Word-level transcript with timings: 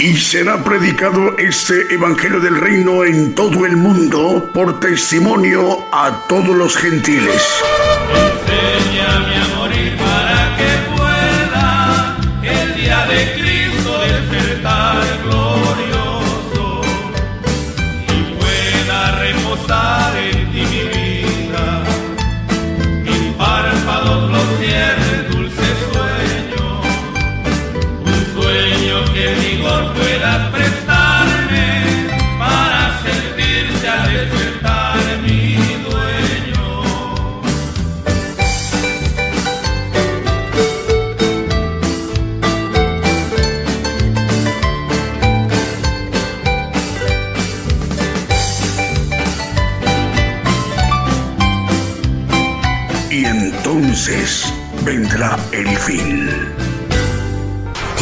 Y 0.00 0.16
será 0.16 0.62
predicado 0.62 1.36
este 1.38 1.92
Evangelio 1.92 2.38
del 2.38 2.60
Reino 2.60 3.04
en 3.04 3.34
todo 3.34 3.66
el 3.66 3.76
mundo 3.76 4.48
por 4.54 4.78
testimonio 4.78 5.88
a 5.92 6.24
todos 6.28 6.54
los 6.56 6.76
gentiles. 6.76 7.42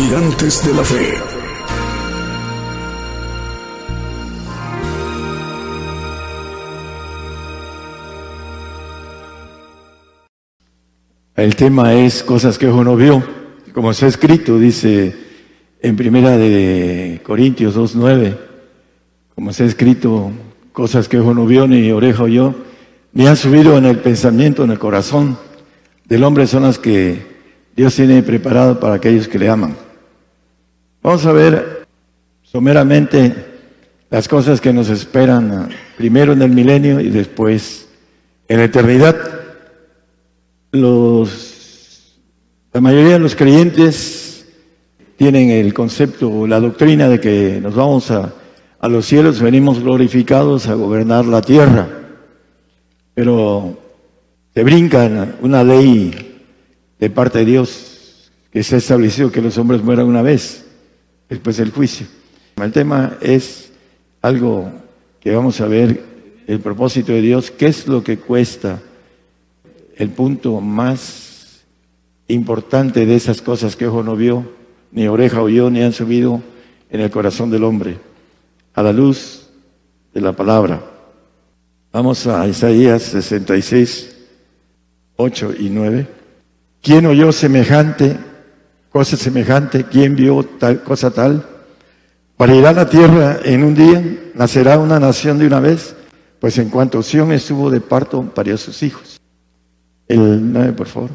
Gigantes 0.07 0.65
de 0.65 0.73
la 0.73 0.85
Fe. 0.85 1.15
El 11.35 11.57
tema 11.57 11.95
es 11.95 12.23
cosas 12.23 12.57
que 12.57 12.69
ojo 12.69 12.85
no 12.85 12.95
vio, 12.95 13.21
como 13.75 13.91
está 13.91 14.07
escrito, 14.07 14.61
dice 14.61 15.13
en 15.83 15.97
primera 15.97 16.37
de 16.37 17.21
Corintios 17.25 17.77
2.9, 17.77 18.37
como 19.35 19.51
está 19.51 19.65
escrito, 19.65 20.31
cosas 20.73 21.09
que 21.09 21.19
ojo 21.19 21.35
no 21.35 21.47
vio 21.47 21.67
ni 21.67 21.91
oreja 21.91 22.23
oyó, 22.23 22.55
ni 23.13 23.27
han 23.27 23.37
subido 23.37 23.77
en 23.77 23.87
el 23.87 23.99
pensamiento, 23.99 24.63
en 24.63 24.71
el 24.71 24.79
corazón 24.79 25.37
del 26.05 26.23
hombre 26.23 26.47
son 26.47 26.63
las 26.63 26.79
que 26.79 27.27
Dios 27.75 27.97
tiene 27.97 28.23
preparado 28.23 28.79
para 28.79 28.95
aquellos 28.95 29.27
que 29.27 29.41
le 29.41 29.49
aman. 29.49 29.86
Vamos 31.07 31.25
a 31.25 31.31
ver 31.31 31.87
someramente 32.43 33.33
las 34.11 34.27
cosas 34.27 34.61
que 34.61 34.73
nos 34.73 34.89
esperan 34.89 35.53
ah, 35.53 35.69
primero 35.97 36.33
en 36.33 36.43
el 36.43 36.51
milenio 36.51 36.99
y 36.99 37.11
después 37.11 37.87
en 38.49 38.59
la 38.59 38.65
eternidad. 38.65 39.15
Los, 40.73 42.19
la 42.73 42.81
mayoría 42.81 43.13
de 43.13 43.19
los 43.21 43.37
creyentes 43.37 44.49
tienen 45.17 45.51
el 45.51 45.73
concepto, 45.73 46.45
la 46.45 46.59
doctrina 46.59 47.09
de 47.09 47.21
que 47.21 47.61
nos 47.63 47.77
vamos 47.77 48.11
a, 48.11 48.35
a 48.81 48.89
los 48.89 49.07
cielos, 49.07 49.41
venimos 49.41 49.79
glorificados 49.79 50.67
a 50.67 50.75
gobernar 50.75 51.25
la 51.25 51.41
tierra, 51.41 51.87
pero 53.15 53.79
se 54.53 54.65
brincan 54.65 55.37
una 55.41 55.63
ley 55.63 56.43
de 56.99 57.11
parte 57.11 57.39
de 57.39 57.45
Dios 57.45 58.33
que 58.51 58.65
se 58.65 58.75
ha 58.75 58.79
establecido 58.79 59.31
que 59.31 59.41
los 59.41 59.57
hombres 59.57 59.85
mueran 59.85 60.07
una 60.07 60.23
vez, 60.23 60.66
después 61.29 61.57
del 61.57 61.71
juicio. 61.71 62.07
El 62.57 62.73
tema 62.73 63.19
es 63.21 63.73
algo 64.23 64.71
que 65.21 65.35
vamos 65.35 65.61
a 65.61 65.67
ver, 65.67 66.03
el 66.47 66.61
propósito 66.61 67.13
de 67.13 67.21
Dios, 67.21 67.51
qué 67.51 67.67
es 67.67 67.87
lo 67.87 68.03
que 68.03 68.19
cuesta 68.19 68.81
el 69.97 70.11
punto 70.11 70.61
más 70.61 71.65
importante 72.29 73.07
de 73.07 73.15
esas 73.15 73.43
cosas 73.43 73.77
que 73.77 73.87
ojo 73.87 74.03
no 74.03 74.17
vio, 74.17 74.45
ni 74.93 75.09
oreja 75.09 75.43
oyó, 75.43 75.71
ni 75.71 75.83
han 75.83 75.93
subido 75.93 76.43
en 76.91 77.01
el 77.01 77.11
corazón 77.11 77.51
del 77.51 77.65
hombre, 77.65 77.99
a 78.75 78.83
la 78.83 78.93
luz 78.93 79.49
de 80.15 80.21
la 80.21 80.33
palabra. 80.33 80.83
Vamos 81.93 82.27
a 82.27 82.47
Isaías 82.47 83.03
66, 83.03 84.17
8 85.17 85.55
y 85.59 85.71
9. 85.71 86.07
¿Quién 86.83 87.07
oyó 87.07 87.33
semejante, 87.33 88.17
cosa 88.97 89.19
semejante? 89.19 89.85
¿Quién 89.85 90.17
vio 90.17 90.43
tal 90.43 90.83
cosa 90.83 91.11
tal? 91.11 91.45
¿Parirá 92.35 92.73
la 92.73 92.89
tierra 92.89 93.41
en 93.45 93.63
un 93.63 93.75
día? 93.75 94.03
¿Nacerá 94.35 94.79
una 94.79 94.99
nación 94.99 95.39
de 95.39 95.47
una 95.47 95.61
vez? 95.61 95.95
Pues 96.41 96.57
en 96.57 96.71
cuanto 96.71 97.03
Sión 97.03 97.31
estuvo 97.31 97.69
de 97.69 97.83
parto, 97.83 98.23
parió 98.23 98.57
sus 98.57 98.83
hijos. 98.83 99.21
El 100.09 100.51
9, 100.51 100.73
por 100.73 100.87
favor. 100.87 101.11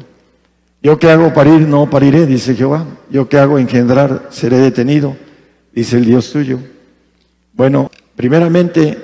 Yo 0.80 0.96
que 0.96 1.10
hago 1.10 1.34
parir, 1.34 1.62
no 1.62 1.90
pariré, 1.90 2.24
dice 2.24 2.54
Jehová. 2.54 2.86
Yo 3.10 3.28
que 3.28 3.38
hago 3.38 3.58
engendrar, 3.58 4.28
seré 4.30 4.58
detenido, 4.58 5.16
dice 5.72 5.96
el 5.96 6.04
Dios 6.04 6.30
tuyo. 6.30 6.60
Bueno, 7.52 7.90
primeramente, 8.14 8.96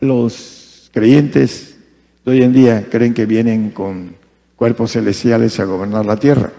los 0.00 0.90
creyentes 0.92 1.78
de 2.26 2.30
hoy 2.30 2.42
en 2.42 2.52
día 2.52 2.88
creen 2.90 3.14
que 3.14 3.24
vienen 3.24 3.70
con 3.70 4.16
cuerpos 4.54 4.92
celestiales 4.92 5.58
a 5.60 5.64
gobernar 5.64 6.04
la 6.04 6.18
tierra, 6.18 6.52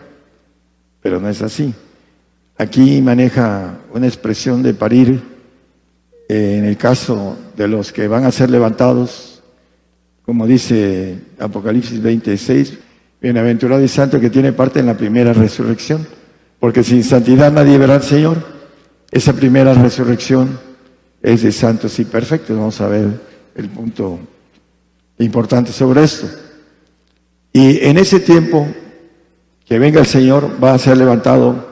pero 1.01 1.19
no 1.19 1.29
es 1.29 1.41
así. 1.41 1.73
Aquí 2.57 3.01
maneja 3.01 3.79
una 3.93 4.07
expresión 4.07 4.63
de 4.63 4.73
parir 4.73 5.21
eh, 6.27 6.57
en 6.57 6.65
el 6.65 6.77
caso 6.77 7.37
de 7.55 7.67
los 7.67 7.91
que 7.91 8.07
van 8.07 8.25
a 8.25 8.31
ser 8.31 8.49
levantados 8.49 9.37
como 10.27 10.45
dice 10.45 11.19
Apocalipsis 11.39 12.01
26, 12.01 12.73
bienaventurado 13.21 13.81
y 13.81 13.87
santo 13.87 14.19
que 14.19 14.29
tiene 14.29 14.51
parte 14.51 14.81
en 14.81 14.85
la 14.85 14.97
primera 14.97 15.31
resurrección, 15.31 16.05
porque 16.59 16.83
sin 16.83 17.01
santidad 17.05 17.49
nadie 17.49 17.77
verá 17.77 17.95
al 17.95 18.03
Señor. 18.03 18.35
Esa 19.09 19.31
primera 19.31 19.73
resurrección 19.73 20.59
es 21.21 21.43
de 21.43 21.53
santos 21.53 21.97
y 21.99 22.03
perfectos. 22.03 22.57
Vamos 22.57 22.81
a 22.81 22.89
ver 22.89 23.07
el 23.55 23.69
punto 23.69 24.19
importante 25.19 25.71
sobre 25.71 26.03
esto. 26.03 26.27
Y 27.53 27.85
en 27.85 27.97
ese 27.97 28.19
tiempo 28.19 28.67
que 29.67 29.79
venga 29.79 29.99
el 29.99 30.05
Señor, 30.05 30.51
va 30.63 30.73
a 30.73 30.79
ser 30.79 30.97
levantado 30.97 31.67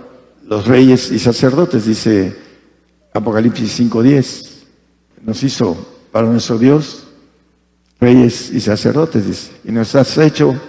los 0.45 0.67
reyes 0.67 1.11
y 1.11 1.19
sacerdotes, 1.19 1.85
dice 1.85 2.35
Apocalipsis 3.13 3.79
5.10. 3.79 4.49
Nos 5.23 5.41
hizo 5.43 5.77
para 6.11 6.27
nuestro 6.27 6.57
Dios 6.57 7.07
reyes 7.99 8.51
y 8.51 8.59
sacerdotes, 8.59 9.25
dice. 9.25 9.51
Y 9.63 9.71
nos 9.71 9.95
has 9.95 10.17
hecho 10.17 10.59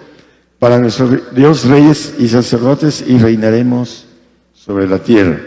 para 0.58 0.78
nuestro 0.78 1.08
Dios 1.32 1.66
reyes 1.66 2.14
y 2.18 2.28
sacerdotes 2.28 3.04
y 3.06 3.18
reinaremos 3.18 4.06
sobre 4.54 4.88
la 4.88 4.98
tierra. 4.98 5.40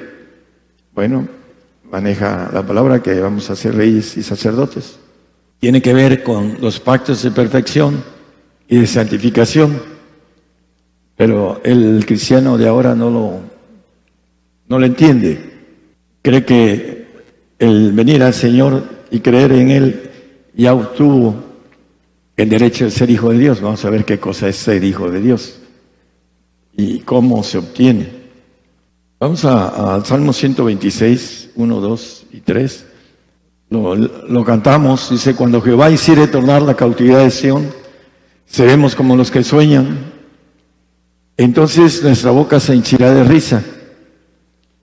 Bueno, 0.94 1.28
maneja 1.90 2.49
la 2.53 2.66
palabra 2.66 3.02
que 3.02 3.20
vamos 3.20 3.49
a 3.49 3.55
ser 3.55 3.76
reyes 3.76 4.17
y 4.17 4.23
sacerdotes. 4.23 4.97
Tiene 5.59 5.81
que 5.81 5.93
ver 5.93 6.23
con 6.23 6.58
los 6.61 6.79
pactos 6.79 7.23
de 7.23 7.31
perfección 7.31 8.03
y 8.67 8.78
de 8.78 8.87
santificación. 8.87 9.89
Pero 11.19 11.59
el 11.66 12.05
cristiano 12.05 12.57
de 12.57 12.66
ahora 12.66 12.95
no 12.95 13.09
lo, 13.09 13.41
no 14.69 14.79
lo 14.79 14.85
entiende. 14.85 15.51
Cree 16.21 16.45
que 16.45 17.07
el 17.59 17.91
venir 17.91 18.23
al 18.23 18.33
Señor 18.33 18.85
y 19.11 19.19
creer 19.19 19.51
en 19.51 19.69
Él 19.69 20.11
ya 20.53 20.73
obtuvo 20.73 21.35
el 22.37 22.47
derecho 22.47 22.85
de 22.85 22.91
ser 22.91 23.09
hijo 23.09 23.31
de 23.31 23.37
Dios. 23.37 23.59
Vamos 23.59 23.83
a 23.83 23.89
ver 23.89 24.05
qué 24.05 24.17
cosa 24.17 24.47
es 24.47 24.55
ser 24.55 24.81
hijo 24.85 25.11
de 25.11 25.19
Dios 25.19 25.59
y 26.77 26.99
cómo 26.99 27.43
se 27.43 27.57
obtiene. 27.57 28.07
Vamos 29.19 29.43
al 29.43 30.05
Salmo 30.05 30.31
126, 30.31 31.49
1, 31.53 31.79
2 31.81 32.25
y 32.31 32.39
3. 32.39 32.85
Lo, 33.71 33.93
lo, 33.93 34.45
cantamos, 34.45 35.09
dice, 35.09 35.35
cuando 35.35 35.59
Jehová 35.59 35.91
hiciere 35.91 36.27
tornar 36.27 36.61
la 36.61 36.75
cautividad 36.75 37.25
de 37.25 37.31
Sión, 37.31 37.69
seremos 38.45 38.95
como 38.95 39.17
los 39.17 39.29
que 39.29 39.43
sueñan. 39.43 40.17
Entonces 41.40 42.03
nuestra 42.03 42.32
boca 42.32 42.59
se 42.59 42.76
hinchirá 42.76 43.14
de 43.14 43.24
risa 43.24 43.64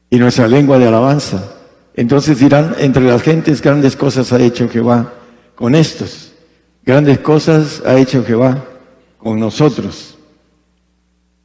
y 0.08 0.16
nuestra 0.16 0.48
lengua 0.48 0.78
de 0.78 0.88
alabanza. 0.88 1.54
Entonces 1.92 2.38
dirán, 2.38 2.74
entre 2.78 3.04
las 3.04 3.20
gentes 3.20 3.60
grandes 3.60 3.94
cosas 3.94 4.32
ha 4.32 4.40
hecho 4.40 4.66
Jehová 4.66 5.12
con 5.54 5.74
estos. 5.74 6.32
Grandes 6.82 7.18
cosas 7.18 7.82
ha 7.84 7.98
hecho 7.98 8.24
Jehová 8.24 8.64
con 9.18 9.38
nosotros. 9.38 10.16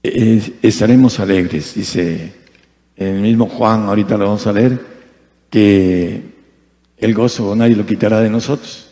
Eh, 0.01 0.59
estaremos 0.61 1.19
alegres, 1.19 1.73
dice 1.73 2.31
el 2.95 3.19
mismo 3.19 3.49
Juan, 3.49 3.87
ahorita 3.87 4.17
lo 4.17 4.27
vamos 4.27 4.47
a 4.47 4.53
leer, 4.53 4.79
que 5.49 6.21
el 6.95 7.13
gozo 7.13 7.53
nadie 7.53 7.75
lo 7.75 7.85
quitará 7.85 8.21
de 8.21 8.29
nosotros. 8.29 8.91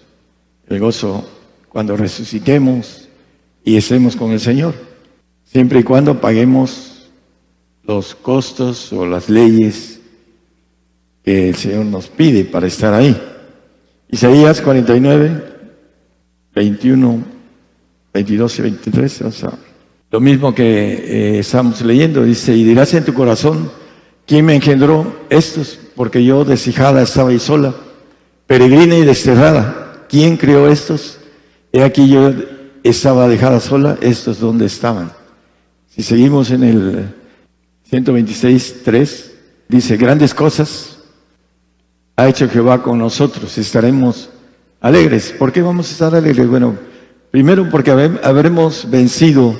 El 0.67 0.81
gozo 0.81 1.25
cuando 1.69 1.95
resucitemos 1.95 3.07
y 3.63 3.77
estemos 3.77 4.17
con 4.17 4.31
el 4.31 4.41
Señor, 4.41 4.88
siempre 5.51 5.79
y 5.79 5.83
cuando 5.83 6.21
paguemos 6.21 7.09
los 7.83 8.13
costos 8.13 8.93
o 8.93 9.05
las 9.05 9.29
leyes 9.29 9.99
que 11.23 11.49
el 11.49 11.55
Señor 11.55 11.85
nos 11.85 12.07
pide 12.07 12.45
para 12.45 12.67
estar 12.67 12.93
ahí. 12.93 13.19
Isaías 14.11 14.61
49, 14.61 15.43
21, 16.53 17.23
22 18.13 18.59
y 18.59 18.61
23. 18.61 19.21
O 19.23 19.31
sea, 19.31 19.51
lo 20.11 20.19
mismo 20.19 20.53
que 20.53 20.63
eh, 20.63 21.39
estamos 21.39 21.81
leyendo, 21.81 22.23
dice, 22.23 22.55
y 22.55 22.63
dirás 22.63 22.93
en 22.93 23.05
tu 23.05 23.13
corazón, 23.13 23.71
¿quién 24.25 24.45
me 24.45 24.55
engendró 24.55 25.25
estos? 25.29 25.79
Porque 25.95 26.23
yo 26.23 26.45
deshijada 26.45 27.01
estaba 27.01 27.29
ahí 27.29 27.39
sola, 27.39 27.73
peregrina 28.45 28.95
y 28.95 29.03
desterrada. 29.03 30.05
¿Quién 30.09 30.37
creó 30.37 30.69
estos? 30.69 31.19
He 31.71 31.83
aquí 31.83 32.07
yo 32.07 32.33
estaba 32.83 33.27
dejada 33.27 33.59
sola, 33.59 33.97
estos 34.01 34.39
donde 34.39 34.65
estaban. 34.65 35.18
Si 35.99 36.03
seguimos 36.03 36.49
en 36.51 36.63
el 36.63 37.13
126, 37.89 38.83
3, 38.85 39.37
dice, 39.67 39.97
grandes 39.97 40.33
cosas 40.33 40.97
ha 42.15 42.29
hecho 42.29 42.47
Jehová 42.47 42.81
con 42.81 42.97
nosotros, 42.97 43.57
estaremos 43.57 44.29
alegres. 44.79 45.35
¿Por 45.37 45.51
qué 45.51 45.61
vamos 45.61 45.89
a 45.89 45.91
estar 45.91 46.15
alegres? 46.15 46.47
Bueno, 46.47 46.77
primero 47.31 47.69
porque 47.69 47.91
habremos 47.91 48.89
vencido, 48.89 49.59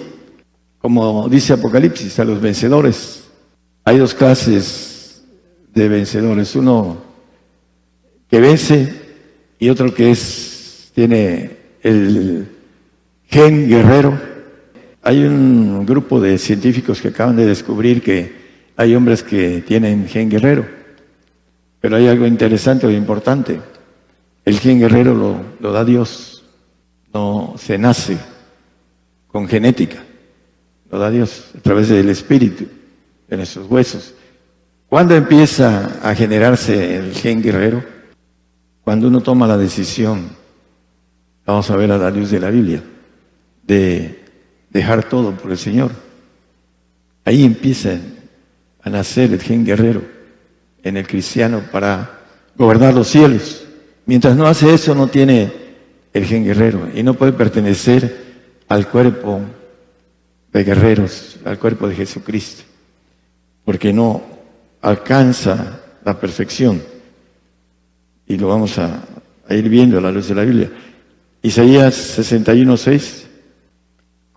como 0.78 1.28
dice 1.28 1.52
Apocalipsis, 1.52 2.18
a 2.20 2.24
los 2.24 2.40
vencedores. 2.40 3.26
Hay 3.84 3.98
dos 3.98 4.14
clases 4.14 5.22
de 5.74 5.90
vencedores, 5.90 6.56
uno 6.56 7.02
que 8.30 8.40
vence 8.40 8.94
y 9.60 9.68
otro 9.68 9.94
que 9.94 10.12
es, 10.12 10.90
tiene 10.96 11.58
el 11.84 12.48
gen 13.28 13.68
guerrero. 13.68 14.29
Hay 15.10 15.24
un 15.24 15.88
grupo 15.88 16.22
de 16.22 16.38
científicos 16.38 17.02
que 17.02 17.08
acaban 17.08 17.36
de 17.36 17.48
descubrir 17.48 18.04
que 18.04 18.32
hay 18.78 18.94
hombres 18.94 19.24
que 19.24 19.64
tienen 19.66 20.08
gen 20.08 20.30
guerrero, 20.30 20.68
pero 21.82 21.96
hay 21.96 22.08
algo 22.08 22.28
interesante 22.28 22.86
o 22.86 22.92
importante. 22.92 23.60
El 24.46 24.60
gen 24.60 24.78
guerrero 24.80 25.16
lo, 25.16 25.42
lo 25.62 25.72
da 25.72 25.84
Dios, 25.84 26.44
no 27.12 27.56
se 27.58 27.80
nace 27.80 28.20
con 29.30 29.48
genética, 29.48 29.98
lo 30.92 31.00
da 31.00 31.10
Dios 31.10 31.54
a 31.58 31.62
través 31.62 31.90
del 31.90 32.08
espíritu, 32.10 32.68
de 33.28 33.36
nuestros 33.36 33.66
huesos. 33.68 34.14
¿Cuándo 34.88 35.16
empieza 35.16 36.08
a 36.08 36.14
generarse 36.14 36.98
el 36.98 37.16
gen 37.16 37.42
guerrero? 37.42 37.84
Cuando 38.84 39.08
uno 39.08 39.22
toma 39.22 39.48
la 39.48 39.58
decisión, 39.58 40.30
vamos 41.48 41.68
a 41.72 41.76
ver 41.76 41.92
a 41.94 41.98
la 41.98 42.12
luz 42.12 42.30
de 42.30 42.40
la 42.40 42.52
Biblia, 42.52 42.84
de 43.64 44.19
dejar 44.70 45.08
todo 45.08 45.32
por 45.36 45.52
el 45.52 45.58
Señor. 45.58 45.92
Ahí 47.26 47.44
empieza 47.44 47.98
a 48.82 48.90
nacer 48.90 49.32
el 49.34 49.42
gen 49.42 49.66
guerrero 49.66 50.02
en 50.84 50.98
el 50.98 51.08
cristiano 51.08 51.64
para 51.72 52.20
gobernar 52.56 52.94
los 52.94 53.08
cielos. 53.08 53.66
Mientras 54.06 54.36
no 54.36 54.48
hace 54.48 54.74
eso, 54.74 54.96
no 54.96 55.08
tiene 55.08 55.52
el 56.14 56.26
gen 56.26 56.44
guerrero 56.44 56.90
y 56.94 57.04
no 57.04 57.14
puede 57.14 57.34
pertenecer 57.34 58.30
al 58.68 58.88
cuerpo 58.88 59.42
de 60.52 60.64
guerreros, 60.64 61.38
al 61.46 61.60
cuerpo 61.60 61.88
de 61.88 61.96
Jesucristo, 61.96 62.64
porque 63.66 63.94
no 63.94 64.24
alcanza 64.82 65.82
la 66.04 66.20
perfección. 66.20 66.82
Y 68.26 68.38
lo 68.38 68.48
vamos 68.48 68.78
a, 68.78 69.04
a 69.48 69.56
ir 69.56 69.70
viendo 69.70 69.98
a 69.98 70.02
la 70.02 70.12
luz 70.12 70.30
de 70.30 70.36
la 70.36 70.44
Biblia. 70.44 70.72
Isaías 71.42 71.96
61, 71.96 72.78
6. 72.78 73.29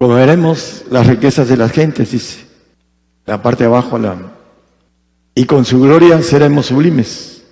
Comeremos 0.02 0.82
las 0.90 1.06
riquezas 1.06 1.46
de 1.46 1.56
las 1.56 1.70
gentes, 1.70 2.10
dice. 2.10 2.40
La 3.25 3.40
parte 3.40 3.62
de 3.62 3.69
abajo, 3.69 4.00
la, 4.00 4.16
y 5.32 5.44
con 5.44 5.64
su 5.64 5.81
gloria 5.81 6.20
seremos 6.22 6.66
sublimes. 6.66 7.44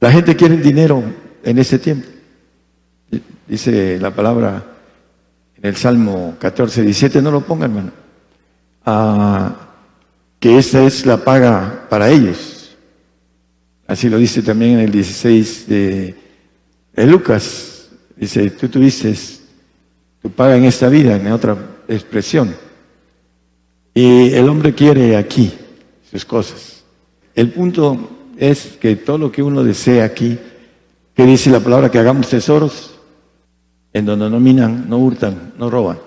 La 0.00 0.10
gente 0.10 0.34
quiere 0.34 0.56
dinero 0.56 1.04
en 1.44 1.58
ese 1.58 1.78
tiempo. 1.78 2.08
Dice 3.46 3.96
la 4.00 4.10
palabra 4.10 4.64
en 5.56 5.66
el 5.66 5.76
Salmo 5.76 6.34
14, 6.40 6.82
17, 6.82 7.22
no 7.22 7.30
lo 7.30 7.42
pongan, 7.42 7.70
hermano. 7.70 7.92
Ah, 8.84 9.54
que 10.40 10.58
esta 10.58 10.82
es 10.82 11.06
la 11.06 11.18
paga 11.18 11.86
para 11.88 12.10
ellos. 12.10 12.76
Así 13.86 14.08
lo 14.08 14.18
dice 14.18 14.42
también 14.42 14.72
en 14.72 14.80
el 14.80 14.90
16 14.90 15.68
de, 15.68 16.14
de 16.92 17.06
Lucas. 17.06 17.86
Dice, 18.16 18.50
tú 18.50 18.68
tuviste 18.68 19.14
paga 20.34 20.56
en 20.56 20.64
esta 20.64 20.88
vida, 20.88 21.16
en 21.16 21.30
otra 21.32 21.56
expresión. 21.88 22.54
Y 23.94 24.32
el 24.32 24.48
hombre 24.48 24.74
quiere 24.74 25.16
aquí 25.16 25.52
sus 26.10 26.24
cosas. 26.24 26.84
El 27.34 27.50
punto 27.52 28.10
es 28.36 28.76
que 28.80 28.96
todo 28.96 29.18
lo 29.18 29.32
que 29.32 29.42
uno 29.42 29.64
desea 29.64 30.04
aquí, 30.04 30.38
que 31.14 31.24
dice 31.24 31.50
la 31.50 31.60
palabra 31.60 31.90
que 31.90 31.98
hagamos 31.98 32.28
tesoros, 32.28 32.94
en 33.92 34.04
donde 34.04 34.28
no 34.28 34.38
minan, 34.40 34.88
no 34.88 34.98
hurtan, 34.98 35.54
no 35.58 35.70
roban. 35.70 35.98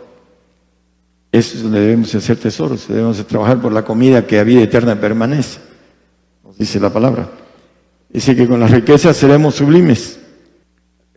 Eso 1.31 1.57
es 1.57 1.63
donde 1.63 1.79
debemos 1.79 2.13
hacer 2.13 2.37
tesoros, 2.37 2.87
debemos 2.87 3.25
trabajar 3.25 3.61
por 3.61 3.71
la 3.71 3.83
comida 3.83 4.25
que 4.25 4.39
a 4.39 4.43
vida 4.43 4.61
eterna 4.61 4.99
permanece, 4.99 5.59
dice 6.57 6.79
la 6.79 6.91
palabra. 6.91 7.29
Dice 8.09 8.35
que 8.35 8.47
con 8.47 8.59
las 8.59 8.71
riquezas 8.71 9.15
seremos 9.15 9.55
sublimes. 9.55 10.19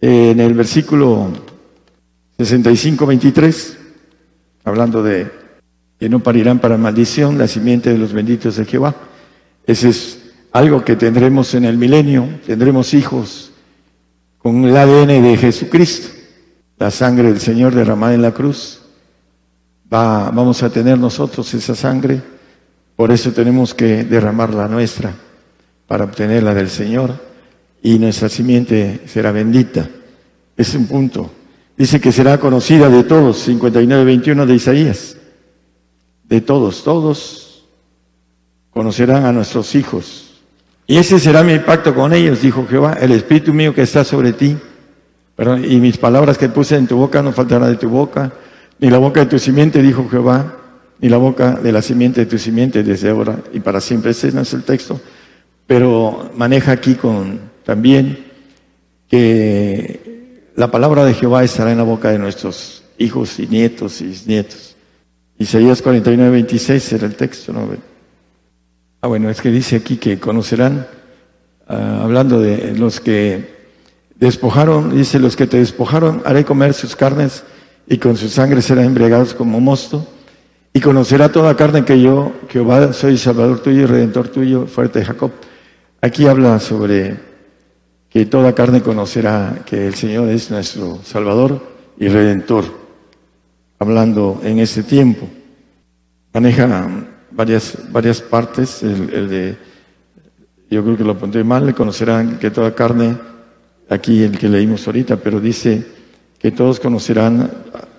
En 0.00 0.40
el 0.40 0.52
versículo 0.52 1.28
65, 2.44 3.06
23, 3.06 3.78
hablando 4.64 5.02
de 5.02 5.30
que 5.98 6.08
no 6.08 6.18
parirán 6.18 6.58
para 6.58 6.76
maldición 6.76 7.38
la 7.38 7.46
simiente 7.46 7.90
de 7.90 7.98
los 7.98 8.12
benditos 8.12 8.56
de 8.56 8.64
Jehová. 8.64 8.96
Ese 9.64 9.90
es 9.90 10.18
algo 10.50 10.84
que 10.84 10.96
tendremos 10.96 11.54
en 11.54 11.64
el 11.64 11.78
milenio, 11.78 12.28
tendremos 12.44 12.94
hijos 12.94 13.52
con 14.38 14.64
el 14.64 14.76
ADN 14.76 15.22
de 15.22 15.36
Jesucristo, 15.36 16.08
la 16.78 16.90
sangre 16.90 17.28
del 17.28 17.40
Señor 17.40 17.74
derramada 17.74 18.14
en 18.14 18.22
la 18.22 18.32
cruz. 18.32 18.80
Va, 19.92 20.30
vamos 20.30 20.62
a 20.64 20.70
tener 20.70 20.98
nosotros 20.98 21.54
esa 21.54 21.76
sangre, 21.76 22.20
por 22.96 23.12
eso 23.12 23.30
tenemos 23.30 23.72
que 23.72 24.02
derramar 24.02 24.52
la 24.52 24.66
nuestra 24.66 25.14
para 25.86 26.04
obtener 26.04 26.42
la 26.42 26.54
del 26.54 26.68
Señor 26.68 27.14
y 27.80 28.00
nuestra 28.00 28.28
simiente 28.28 29.02
será 29.06 29.30
bendita. 29.30 29.88
Es 30.56 30.74
un 30.74 30.86
punto. 30.86 31.30
Dice 31.76 32.00
que 32.00 32.12
será 32.12 32.38
conocida 32.38 32.88
de 32.88 33.04
todos, 33.04 33.48
59-21 33.48 34.46
de 34.46 34.54
Isaías. 34.54 35.16
De 36.24 36.40
todos, 36.40 36.84
todos 36.84 37.64
conocerán 38.70 39.24
a 39.24 39.32
nuestros 39.32 39.74
hijos. 39.74 40.40
Y 40.86 40.96
ese 40.96 41.18
será 41.18 41.42
mi 41.42 41.58
pacto 41.58 41.94
con 41.94 42.12
ellos, 42.12 42.42
dijo 42.42 42.66
Jehová, 42.68 42.96
el 43.00 43.12
Espíritu 43.12 43.52
mío 43.52 43.74
que 43.74 43.82
está 43.82 44.04
sobre 44.04 44.32
ti. 44.32 44.56
Perdón, 45.36 45.64
y 45.64 45.78
mis 45.78 45.96
palabras 45.96 46.38
que 46.38 46.48
puse 46.48 46.76
en 46.76 46.86
tu 46.86 46.96
boca 46.96 47.22
no 47.22 47.32
faltarán 47.32 47.70
de 47.70 47.76
tu 47.76 47.88
boca, 47.88 48.32
ni 48.78 48.90
la 48.90 48.98
boca 48.98 49.20
de 49.20 49.26
tu 49.26 49.38
simiente, 49.38 49.80
dijo 49.80 50.08
Jehová, 50.10 50.58
ni 51.00 51.08
la 51.08 51.16
boca 51.16 51.52
de 51.52 51.72
la 51.72 51.82
simiente 51.82 52.20
de 52.20 52.26
tu 52.26 52.38
simiente 52.38 52.82
desde 52.82 53.10
ahora 53.10 53.38
y 53.52 53.60
para 53.60 53.80
siempre. 53.80 54.10
Ese 54.10 54.32
no 54.32 54.42
es 54.42 54.52
el 54.52 54.62
texto, 54.62 55.00
pero 55.66 56.30
maneja 56.36 56.72
aquí 56.72 56.94
con 56.94 57.40
también 57.64 58.26
que 59.08 60.11
la 60.54 60.70
palabra 60.70 61.04
de 61.04 61.14
Jehová 61.14 61.44
estará 61.44 61.72
en 61.72 61.78
la 61.78 61.84
boca 61.84 62.10
de 62.10 62.18
nuestros 62.18 62.82
hijos 62.98 63.38
y 63.38 63.46
nietos 63.46 64.00
y 64.00 64.14
nietos. 64.26 64.76
Isaías 65.38 65.82
49, 65.82 66.30
26 66.30 66.92
era 66.92 67.06
el 67.06 67.14
texto, 67.14 67.52
¿no? 67.52 67.68
Ah, 69.00 69.08
bueno, 69.08 69.30
es 69.30 69.40
que 69.40 69.50
dice 69.50 69.76
aquí 69.76 69.96
que 69.96 70.18
conocerán, 70.20 70.86
ah, 71.66 72.00
hablando 72.02 72.40
de 72.40 72.76
los 72.76 73.00
que 73.00 73.62
despojaron, 74.14 74.94
dice, 74.96 75.18
los 75.18 75.34
que 75.34 75.46
te 75.46 75.56
despojaron, 75.56 76.22
haré 76.24 76.44
comer 76.44 76.74
sus 76.74 76.94
carnes 76.94 77.44
y 77.88 77.98
con 77.98 78.16
su 78.16 78.28
sangre 78.28 78.62
serán 78.62 78.84
embriagados 78.84 79.34
como 79.34 79.60
mosto. 79.60 80.06
Y 80.74 80.80
conocerá 80.80 81.30
toda 81.30 81.56
carne 81.56 81.84
que 81.84 82.00
yo, 82.00 82.32
Jehová, 82.48 82.92
soy 82.92 83.18
Salvador 83.18 83.60
tuyo 83.60 83.82
y 83.82 83.86
Redentor 83.86 84.28
tuyo, 84.28 84.66
fuerte 84.66 85.04
Jacob. 85.04 85.32
Aquí 86.00 86.26
habla 86.26 86.60
sobre 86.60 87.31
que 88.12 88.26
toda 88.26 88.54
carne 88.54 88.82
conocerá 88.82 89.62
que 89.64 89.86
el 89.86 89.94
Señor 89.94 90.28
es 90.28 90.50
nuestro 90.50 91.00
Salvador 91.02 91.66
y 91.98 92.08
Redentor, 92.08 92.64
hablando 93.78 94.40
en 94.44 94.58
este 94.58 94.82
tiempo. 94.82 95.26
Maneja 96.34 96.88
varias, 97.30 97.78
varias 97.90 98.20
partes, 98.20 98.82
el, 98.82 99.28
de, 99.30 99.56
yo 100.70 100.84
creo 100.84 100.96
que 100.96 101.04
lo 101.04 101.18
pondré 101.18 101.42
mal, 101.42 101.74
conocerán 101.74 102.38
que 102.38 102.50
toda 102.50 102.74
carne 102.74 103.16
aquí 103.88 104.22
el 104.22 104.36
que 104.36 104.48
leímos 104.48 104.86
ahorita, 104.86 105.16
pero 105.16 105.40
dice 105.40 105.82
que 106.38 106.50
todos 106.50 106.80
conocerán 106.80 107.50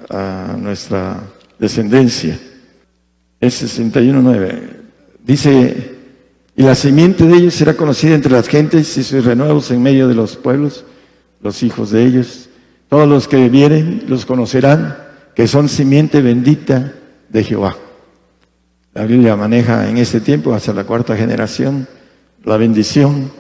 a, 0.10 0.56
nuestra 0.60 1.22
descendencia. 1.58 2.38
Es 3.40 3.80
61.9. 3.80 4.62
Dice, 5.24 5.93
y 6.56 6.64
la 6.64 6.76
simiente 6.76 7.26
de 7.26 7.38
ellos 7.38 7.54
será 7.54 7.76
conocida 7.76 8.16
entre 8.16 8.32
las 8.32 8.48
gentes 8.48 8.98
y 8.98 9.04
sus 9.04 9.26
renuevos 9.26 9.72
en 9.72 9.82
medio 9.82 10.08
de 10.08 10.16
los 10.16 10.36
pueblos, 10.36 10.86
los 11.42 11.64
hijos 11.64 11.92
de 11.92 12.06
ellos. 12.06 12.50
Todos 12.90 13.08
los 13.08 13.28
que 13.28 13.50
vienen 13.50 14.04
los 14.08 14.26
conocerán, 14.26 14.98
que 15.36 15.48
son 15.48 15.68
simiente 15.68 16.22
bendita 16.22 16.94
de 17.30 17.44
Jehová. 17.44 17.76
La 18.94 19.06
Biblia 19.06 19.36
maneja 19.36 19.90
en 19.90 19.98
ese 19.98 20.22
tiempo 20.22 20.54
hasta 20.54 20.74
la 20.74 20.84
cuarta 20.84 21.16
generación 21.16 21.88
la 22.44 22.58
bendición 22.58 23.32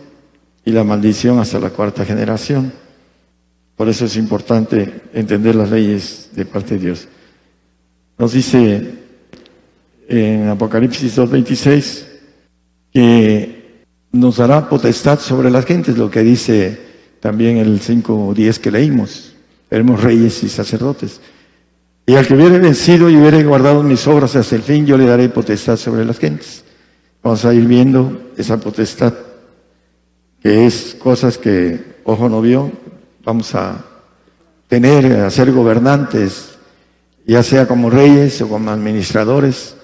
y 0.65 0.71
la 0.71 0.83
maldición 0.83 1.39
hasta 1.39 1.59
la 1.59 1.69
cuarta 1.69 2.05
generación. 2.05 2.73
Por 3.75 3.89
eso 3.89 4.05
es 4.05 4.15
importante 4.15 5.01
entender 5.13 5.55
las 5.55 5.69
leyes 5.69 6.29
de 6.33 6.45
parte 6.45 6.75
de 6.75 6.85
Dios. 6.85 7.07
Nos 8.17 8.33
dice 8.33 8.95
en 10.07 10.47
Apocalipsis 10.47 11.17
2.26 11.17 12.12
que 12.93 13.85
nos 14.11 14.37
dará 14.37 14.69
potestad 14.69 15.19
sobre 15.19 15.49
las 15.49 15.65
gentes, 15.65 15.97
lo 15.97 16.11
que 16.11 16.21
dice 16.21 16.79
también 17.19 17.57
el 17.57 17.81
5.10 17.81 18.57
que 18.59 18.71
leímos. 18.71 19.33
Seremos 19.69 20.03
reyes 20.03 20.43
y 20.43 20.49
sacerdotes. 20.49 21.19
Y 22.05 22.15
al 22.15 22.27
que 22.27 22.35
hubiere 22.35 22.59
vencido 22.59 23.09
y 23.09 23.17
hubiere 23.17 23.43
guardado 23.43 23.81
mis 23.81 24.05
obras 24.07 24.35
hasta 24.35 24.55
el 24.55 24.61
fin, 24.61 24.85
yo 24.85 24.97
le 24.97 25.05
daré 25.05 25.29
potestad 25.29 25.77
sobre 25.77 26.05
las 26.05 26.19
gentes. 26.19 26.63
Vamos 27.23 27.43
a 27.45 27.53
ir 27.53 27.65
viendo 27.65 28.31
esa 28.37 28.59
potestad, 28.59 29.13
que 30.41 30.67
es 30.67 30.95
cosas 30.99 31.37
que 31.37 31.95
ojo 32.03 32.29
no 32.29 32.41
vio. 32.41 32.71
Vamos 33.23 33.55
a 33.55 33.83
tener, 34.67 35.05
a 35.21 35.31
ser 35.31 35.51
gobernantes, 35.51 36.57
ya 37.25 37.41
sea 37.41 37.67
como 37.67 37.89
reyes 37.89 38.41
o 38.41 38.49
como 38.49 38.69
administradores 38.69 39.77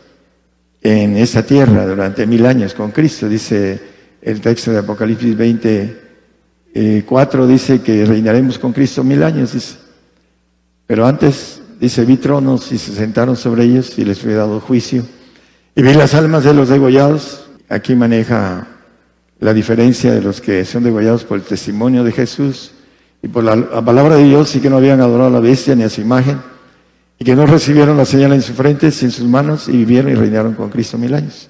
en 0.82 1.18
esta 1.18 1.44
tierra 1.44 1.86
durante 1.86 2.26
mil 2.26 2.46
años 2.46 2.74
con 2.74 2.92
Cristo. 2.92 3.28
Dice 3.28 3.80
el 4.22 4.42
texto 4.42 4.72
de 4.72 4.80
Apocalipsis 4.80 5.36
20, 5.36 7.04
4 7.06 7.48
dice 7.48 7.82
que 7.82 8.06
reinaremos 8.06 8.60
con 8.60 8.74
Cristo 8.74 9.04
mil 9.04 9.24
años, 9.24 9.54
dice. 9.54 9.76
Pero 10.86 11.06
antes 11.06 11.62
dice, 11.80 12.06
vi 12.06 12.18
tronos 12.18 12.72
y 12.72 12.78
se 12.78 12.94
sentaron 12.94 13.36
sobre 13.36 13.64
ellos 13.64 13.98
y 13.98 14.06
les 14.06 14.20
fue 14.20 14.34
dado 14.34 14.60
juicio. 14.60 15.06
Y 15.76 15.82
vi 15.82 15.94
las 15.94 16.14
almas 16.14 16.44
de 16.44 16.54
los 16.54 16.70
degollados. 16.70 17.46
Aquí 17.70 17.96
maneja 17.96 18.68
la 19.40 19.54
diferencia 19.54 20.12
de 20.12 20.22
los 20.22 20.42
que 20.42 20.66
son 20.66 20.84
degollados 20.84 21.24
por 21.24 21.38
el 21.38 21.44
testimonio 21.44 22.04
de 22.04 22.12
Jesús 22.12 22.72
y 23.22 23.28
por 23.28 23.44
la, 23.44 23.56
palabra 23.86 24.16
de 24.16 24.24
Dios 24.24 24.56
y 24.56 24.60
que 24.60 24.70
no 24.70 24.78
habían 24.78 25.02
adorado 25.02 25.28
a 25.30 25.34
la 25.34 25.40
bestia 25.40 25.76
ni 25.76 25.84
a 25.84 25.90
su 25.90 26.02
imagen 26.02 26.40
y 27.20 27.26
que 27.26 27.36
no 27.36 27.46
recibieron 27.46 27.98
la 27.98 28.06
señal 28.06 28.34
en 28.34 28.42
su 28.42 28.54
frente, 28.54 28.88
y 28.88 29.06
en 29.06 29.12
sus 29.12 29.26
manos 29.26 29.68
y 29.68 29.74
vivieron 29.74 30.12
y 30.12 30.16
reinaron 30.16 30.54
con 30.54 30.70
Cristo 30.70 30.98
mil 30.98 31.14
años. 31.14 31.50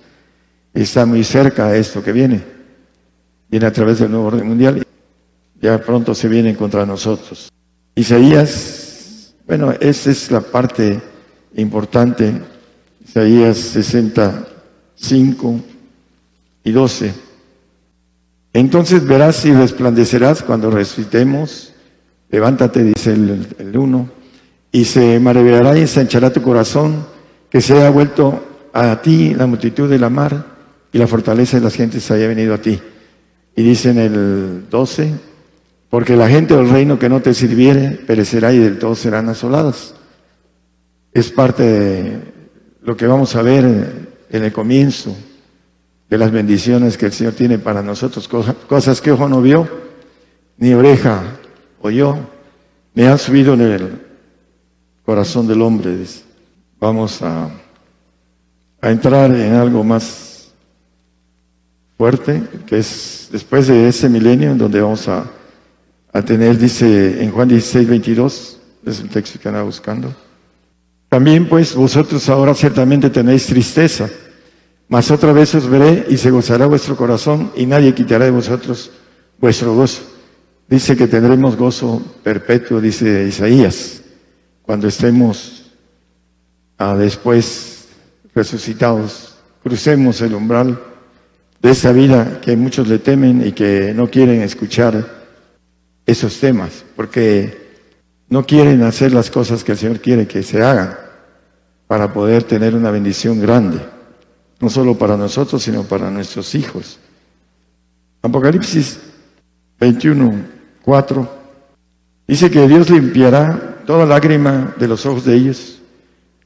está 0.74 1.06
muy 1.06 1.24
cerca 1.24 1.76
esto 1.76 2.04
que 2.04 2.12
viene. 2.12 2.44
Viene 3.50 3.66
a 3.66 3.72
través 3.72 4.00
del 4.00 4.12
nuevo 4.12 4.28
orden 4.28 4.48
mundial. 4.48 4.86
Ya 5.62 5.78
pronto 5.80 6.14
se 6.14 6.28
viene 6.28 6.56
contra 6.56 6.86
nosotros. 6.86 7.52
Isaías 7.96 8.90
bueno, 9.50 9.74
esa 9.80 10.12
es 10.12 10.30
la 10.30 10.42
parte 10.42 11.02
importante. 11.56 12.40
Isaías 13.04 13.58
65 13.58 15.60
y 16.64 16.72
12. 16.72 17.14
Entonces 18.54 19.08
verás 19.08 19.44
y 19.46 19.52
resplandecerás 19.52 20.44
cuando 20.44 20.70
resucitemos. 20.70 21.74
Levántate, 22.30 22.84
dice 22.84 23.14
el, 23.14 23.76
uno, 23.76 24.12
y 24.72 24.86
se 24.86 25.20
maravillará 25.20 25.78
y 25.78 25.82
ensanchará 25.82 26.32
tu 26.32 26.42
corazón, 26.42 27.06
que 27.50 27.62
se 27.62 27.74
haya 27.74 27.90
vuelto 27.90 28.44
a 28.74 29.02
ti 29.02 29.34
la 29.34 29.48
multitud 29.48 29.90
de 29.90 30.00
la 30.00 30.10
mar 30.10 30.46
y 30.92 30.98
la 30.98 31.08
fortaleza 31.08 31.58
de 31.58 31.64
las 31.64 31.76
gentes 31.76 32.10
haya 32.12 32.28
venido 32.28 32.54
a 32.54 32.60
ti. 32.60 32.80
Y 33.56 33.64
dice 33.64 33.90
en 33.90 33.98
el 33.98 34.70
12, 34.70 35.14
porque 35.90 36.16
la 36.16 36.30
gente 36.30 36.56
del 36.56 36.70
reino 36.70 37.00
que 37.00 37.10
no 37.10 37.22
te 37.22 37.34
sirviere 37.34 37.92
perecerá 37.92 38.54
y 38.54 38.60
del 38.60 38.78
todo 38.78 38.96
serán 38.96 39.28
asoladas. 39.30 39.96
Es 41.12 41.32
parte 41.32 41.64
de 41.64 42.20
lo 42.84 42.96
que 42.96 43.08
vamos 43.08 43.36
a 43.36 43.42
ver 43.42 43.66
en 44.30 44.44
el 44.44 44.52
comienzo 44.52 45.16
de 46.10 46.18
las 46.18 46.32
bendiciones 46.32 46.98
que 46.98 47.08
el 47.08 47.12
Señor 47.12 47.34
tiene 47.34 47.58
para 47.60 47.82
nosotros, 47.82 48.28
cosas 48.28 49.02
que 49.02 49.12
ojo 49.12 49.28
no 49.28 49.42
vio, 49.42 49.68
ni 50.58 50.74
oreja 50.74 51.22
oyó, 51.82 52.18
ni 52.94 53.04
han 53.04 53.18
subido 53.18 53.54
en 53.54 53.62
el 53.62 54.09
corazón 55.10 55.48
del 55.48 55.63
hombre. 55.63 55.98
Vamos 56.80 57.24
a, 57.24 57.50
a 58.80 58.92
entrar 58.92 59.34
en 59.34 59.56
algo 59.56 59.84
más 59.84 60.51
fuerte, 61.98 62.44
que 62.68 62.78
es 62.78 63.28
después 63.32 63.66
de 63.66 63.88
ese 63.88 64.08
milenio 64.08 64.51
en 64.51 64.60
donde 64.60 64.80
vamos 64.80 65.08
a 65.08 65.25
a 66.13 66.22
tener, 66.22 66.60
dice 66.60 67.24
en 67.24 67.32
Juan 67.32 67.48
16, 67.48 67.88
22, 67.89 68.60
es 68.86 69.00
el 69.00 69.10
texto 69.10 69.39
que 69.39 69.48
anda 69.48 69.63
buscando. 69.63 70.13
También 71.08 71.50
pues 71.50 71.74
vosotros 71.74 72.30
ahora 72.30 72.54
ciertamente 72.54 73.10
tenéis 73.10 73.48
tristeza, 73.48 74.08
mas 74.89 75.10
otra 75.10 75.34
vez 75.34 75.56
os 75.56 75.68
veré 75.68 76.06
y 76.08 76.18
se 76.18 76.30
gozará 76.30 76.68
vuestro 76.68 76.96
corazón 76.96 77.51
y 77.56 77.66
nadie 77.66 77.96
quitará 77.96 78.25
de 78.25 78.32
vosotros 78.32 78.92
vuestro 79.39 79.74
gozo. 79.74 80.04
Dice 80.68 80.96
que 80.96 81.08
tendremos 81.08 81.56
gozo 81.56 82.00
perpetuo, 82.22 82.80
dice 82.80 83.25
Isaías, 83.28 84.04
cuando 84.70 84.88
estemos 84.88 85.64
ah, 86.78 86.96
después 86.96 87.88
resucitados, 88.36 89.36
crucemos 89.64 90.22
el 90.22 90.36
umbral 90.36 90.80
de 91.60 91.72
esa 91.72 91.92
vida 91.92 92.40
que 92.40 92.56
muchos 92.56 92.88
le 92.88 93.00
temen 93.00 93.48
y 93.48 93.54
que 93.54 93.96
no 93.96 94.12
quieren 94.12 94.44
escuchar 94.44 95.24
esos 96.06 96.40
temas, 96.40 96.86
porque 96.96 97.80
no 98.30 98.46
quieren 98.46 98.84
hacer 98.84 99.12
las 99.12 99.32
cosas 99.32 99.64
que 99.64 99.72
el 99.72 99.78
Señor 99.80 100.02
quiere 100.02 100.28
que 100.28 100.44
se 100.44 100.62
hagan 100.62 100.96
para 101.88 102.14
poder 102.14 102.44
tener 102.44 102.76
una 102.76 102.92
bendición 102.92 103.42
grande, 103.42 103.80
no 104.60 104.70
solo 104.70 104.96
para 104.96 105.18
nosotros, 105.18 105.64
sino 105.64 105.82
para 105.82 106.12
nuestros 106.12 106.54
hijos. 106.54 107.00
Apocalipsis 108.22 109.00
21, 109.80 110.46
4, 110.84 111.30
dice 112.28 112.52
que 112.52 112.68
Dios 112.68 112.92
limpiará 112.92 113.69
toda 113.89 114.05
lágrima 114.05 114.75
de 114.77 114.88
los 114.88 115.03
ojos 115.08 115.25
de 115.25 115.34
ellos 115.34 115.79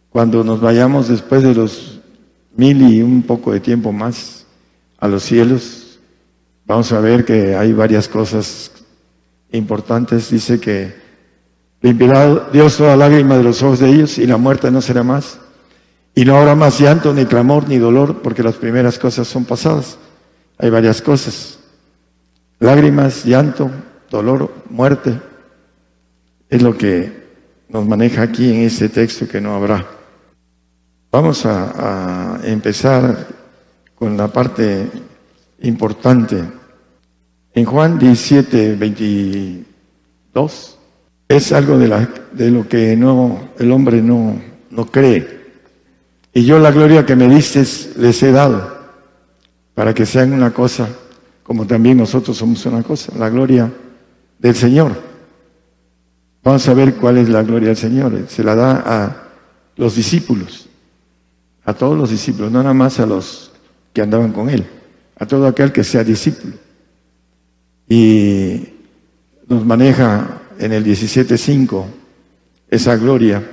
cuando 0.09 0.45
nos 0.45 0.62
vayamos 0.62 1.09
después 1.09 1.43
de 1.43 1.53
los 1.53 2.00
mil 2.55 2.81
y 2.89 3.01
un 3.01 3.21
poco 3.21 3.51
de 3.51 3.59
tiempo 3.59 3.91
más 3.91 4.45
a 4.97 5.09
los 5.09 5.23
cielos. 5.23 6.00
Vamos 6.65 6.93
a 6.93 7.01
ver 7.01 7.25
que 7.25 7.53
hay 7.53 7.73
varias 7.73 8.07
cosas 8.07 8.71
importantes, 9.51 10.29
dice 10.29 10.57
que 10.57 10.95
limpiará 11.81 12.47
Dios 12.53 12.77
toda 12.77 12.95
lágrima 12.95 13.35
de 13.35 13.43
los 13.43 13.62
ojos 13.62 13.79
de 13.79 13.89
ellos 13.89 14.17
y 14.19 14.25
la 14.25 14.38
muerte 14.38 14.71
no 14.71 14.79
será 14.81 15.03
más. 15.03 15.38
Y 16.15 16.23
no 16.23 16.38
habrá 16.38 16.55
más 16.55 16.79
llanto, 16.79 17.13
ni 17.13 17.25
clamor, 17.25 17.67
ni 17.67 17.77
dolor, 17.77 18.21
porque 18.21 18.41
las 18.41 18.55
primeras 18.55 18.97
cosas 18.97 19.27
son 19.27 19.43
pasadas. 19.43 19.97
Hay 20.57 20.69
varias 20.69 21.01
cosas. 21.01 21.59
Lágrimas, 22.59 23.25
llanto, 23.25 23.69
dolor, 24.09 24.50
muerte. 24.69 25.19
Es 26.47 26.62
lo 26.62 26.77
que 26.77 27.23
nos 27.74 27.86
maneja 27.88 28.22
aquí 28.22 28.53
en 28.53 28.62
este 28.62 28.88
texto 28.88 29.27
que 29.27 29.42
no 29.42 29.56
habrá. 29.56 29.84
Vamos 31.12 31.44
a, 31.48 32.39
empezar 32.44 33.27
con 33.96 34.15
la 34.15 34.27
parte 34.27 34.88
importante. 35.63 36.44
En 37.56 37.65
Juan 37.65 37.98
17, 37.98 38.75
22, 38.75 40.77
es 41.27 41.51
algo 41.51 41.80
de, 41.80 41.88
la, 41.88 42.08
de 42.32 42.51
lo 42.51 42.68
que 42.68 42.96
no, 42.96 43.50
el 43.58 43.72
hombre 43.72 44.03
no, 44.03 44.39
no 44.70 44.86
cree. 44.86 45.42
Y 46.32 46.46
yo 46.46 46.60
la 46.60 46.70
gloria 46.70 47.08
que 47.08 47.15
me 47.15 47.27
diste 47.27 47.63
les 47.98 48.22
he 48.22 48.32
dado, 48.32 48.72
para 49.74 49.96
que 49.96 50.06
sean 50.06 50.34
una 50.34 50.53
cosa, 50.53 50.88
como 51.42 51.65
también 51.65 51.98
nosotros 51.98 52.38
somos 52.38 52.63
una 52.68 52.84
cosa, 52.84 53.13
la 53.18 53.30
gloria 53.30 53.72
del 54.38 54.56
Señor. 54.56 55.12
Vamos 56.43 56.67
a 56.67 56.73
ver 56.73 56.95
cuál 56.95 57.17
es 57.17 57.29
la 57.29 57.43
gloria 57.43 57.69
del 57.69 57.77
Señor. 57.77 58.25
Se 58.27 58.43
la 58.43 58.55
da 58.55 58.83
a 58.85 59.23
los 59.77 59.95
discípulos, 59.95 60.67
a 61.63 61.73
todos 61.73 61.97
los 61.97 62.09
discípulos, 62.09 62.51
no 62.51 62.62
nada 62.62 62.73
más 62.73 63.00
a 63.00 63.05
los 63.05 63.51
que 63.93 64.01
andaban 64.01 64.33
con 64.33 64.50
Él, 64.50 64.65
a 65.17 65.25
todo 65.25 65.47
aquel 65.47 65.71
que 65.71 65.83
sea 65.83 66.03
discípulo 66.03 66.63
y 67.88 68.69
nos 69.47 69.65
maneja 69.65 70.41
en 70.57 70.73
el 70.73 70.83
17.5 70.83 71.85
esa 72.69 72.95
gloria. 72.95 73.43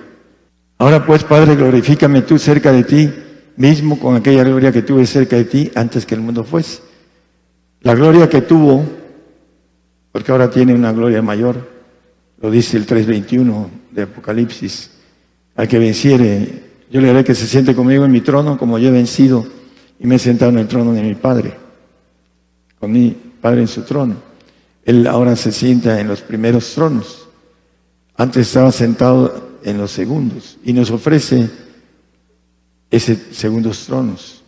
Ahora 0.79 1.05
pues, 1.05 1.25
Padre, 1.25 1.57
glorifícame 1.57 2.23
tú 2.23 2.39
cerca 2.39 2.73
de 2.73 2.85
ti 2.85 3.13
mismo 3.57 3.99
con 3.99 4.17
aquella 4.17 4.45
gloria 4.45 4.73
que 4.73 4.83
tuve 4.83 5.05
cerca 5.07 5.37
de 5.37 5.45
ti 5.45 5.71
antes 5.75 6.07
que 6.07 6.15
el 6.15 6.23
mundo 6.23 6.45
fuese. 6.45 6.81
La 7.83 7.95
gloria 7.95 8.29
que 8.29 8.43
tuvo 8.43 8.85
porque 10.13 10.33
ahora 10.33 10.51
tiene 10.51 10.75
una 10.75 10.93
gloria 10.93 11.23
mayor. 11.23 11.80
Lo 12.41 12.51
dice 12.51 12.77
el 12.77 12.87
3.21 12.87 13.67
de 13.91 14.03
Apocalipsis. 14.03 14.91
Al 15.57 15.69
que 15.69 15.79
venciere, 15.79 16.63
yo 16.91 17.01
le 17.01 17.11
haré 17.11 17.25
que 17.25 17.35
se 17.35 17.47
siente 17.47 17.75
conmigo 17.75 18.05
en 18.05 18.13
mi 18.13 18.21
trono 18.21 18.57
como 18.59 18.79
yo 18.79 18.89
he 18.89 18.93
vencido 18.93 19.47
y 19.99 20.07
me 20.07 20.17
he 20.17 20.19
sentado 20.19 20.51
en 20.51 20.59
el 20.59 20.69
trono 20.69 20.93
de 20.93 21.03
mi 21.03 21.15
Padre, 21.15 21.55
con 22.79 22.91
mi 22.91 23.15
Padre 23.41 23.61
en 23.61 23.69
su 23.69 23.83
trono. 23.83 24.17
Él 24.85 25.07
ahora 25.07 25.37
se 25.37 25.53
sienta 25.53 26.01
en 26.01 26.09
los 26.09 26.23
primeros 26.23 26.73
tronos. 26.75 27.29
Antes 28.17 28.49
estaba 28.49 28.73
sentado 28.73 29.59
en 29.63 29.79
los 29.79 29.91
segundos 29.91 30.59
y 30.65 30.73
nos 30.73 30.91
ofrece 30.91 31.49
ese 32.91 33.17
segundos 33.33 33.87
tronos, 33.87 34.43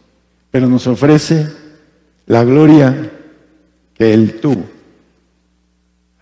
pero 0.50 0.68
nos 0.68 0.87
ofrece 0.87 1.49
la 2.26 2.44
gloria 2.44 3.12
que 3.94 4.14
él 4.14 4.40
tuvo, 4.40 4.64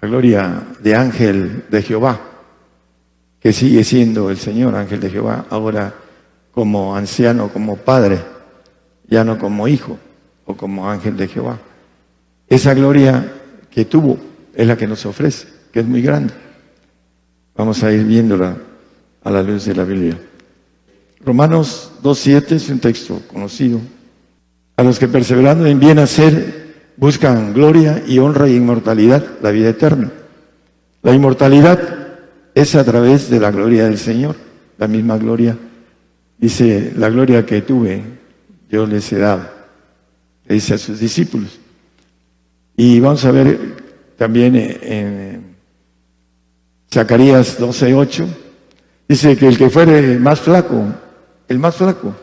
la 0.00 0.08
gloria 0.08 0.62
de 0.80 0.94
ángel 0.94 1.64
de 1.68 1.82
Jehová, 1.82 2.20
que 3.38 3.52
sigue 3.52 3.84
siendo 3.84 4.30
el 4.30 4.38
Señor 4.38 4.74
ángel 4.74 5.00
de 5.00 5.10
Jehová, 5.10 5.46
ahora 5.50 5.94
como 6.52 6.96
anciano, 6.96 7.48
como 7.48 7.76
padre, 7.76 8.20
ya 9.08 9.24
no 9.24 9.38
como 9.38 9.68
hijo 9.68 9.98
o 10.44 10.56
como 10.56 10.88
ángel 10.90 11.16
de 11.16 11.28
Jehová. 11.28 11.58
Esa 12.48 12.74
gloria 12.74 13.32
que 13.70 13.84
tuvo 13.84 14.18
es 14.54 14.66
la 14.66 14.76
que 14.76 14.86
nos 14.86 15.04
ofrece, 15.06 15.46
que 15.72 15.80
es 15.80 15.86
muy 15.86 16.02
grande. 16.02 16.32
Vamos 17.54 17.82
a 17.82 17.92
ir 17.92 18.04
viéndola 18.04 18.56
a 19.22 19.30
la 19.30 19.42
luz 19.42 19.66
de 19.66 19.74
la 19.74 19.84
Biblia. 19.84 20.18
Romanos 21.20 21.92
2.7 22.02 22.52
es 22.52 22.68
un 22.70 22.78
texto 22.78 23.20
conocido. 23.30 23.80
A 24.76 24.82
los 24.82 24.98
que 24.98 25.08
perseverando 25.08 25.66
en 25.66 25.78
bien 25.78 25.98
hacer 25.98 26.59
buscan 27.00 27.54
gloria 27.54 28.02
y 28.06 28.18
honra 28.18 28.46
y 28.46 28.56
inmortalidad, 28.56 29.24
la 29.40 29.50
vida 29.50 29.70
eterna. 29.70 30.12
La 31.02 31.14
inmortalidad 31.14 31.80
es 32.54 32.74
a 32.74 32.84
través 32.84 33.30
de 33.30 33.40
la 33.40 33.50
gloria 33.50 33.84
del 33.84 33.96
Señor, 33.96 34.36
la 34.76 34.86
misma 34.86 35.16
gloria. 35.16 35.56
Dice, 36.36 36.92
la 36.94 37.08
gloria 37.08 37.46
que 37.46 37.62
tuve, 37.62 38.02
yo 38.68 38.86
les 38.86 39.10
he 39.12 39.18
dado, 39.18 39.48
dice 40.46 40.74
a 40.74 40.78
sus 40.78 41.00
discípulos. 41.00 41.58
Y 42.76 43.00
vamos 43.00 43.24
a 43.24 43.30
ver 43.30 43.58
también 44.18 44.54
en 44.56 45.56
Zacarías 46.92 47.58
12.8, 47.58 48.26
dice 49.08 49.36
que 49.38 49.48
el 49.48 49.56
que 49.56 49.70
fuere 49.70 50.18
más 50.18 50.38
flaco, 50.40 50.84
el 51.48 51.58
más 51.58 51.76
flaco, 51.76 52.14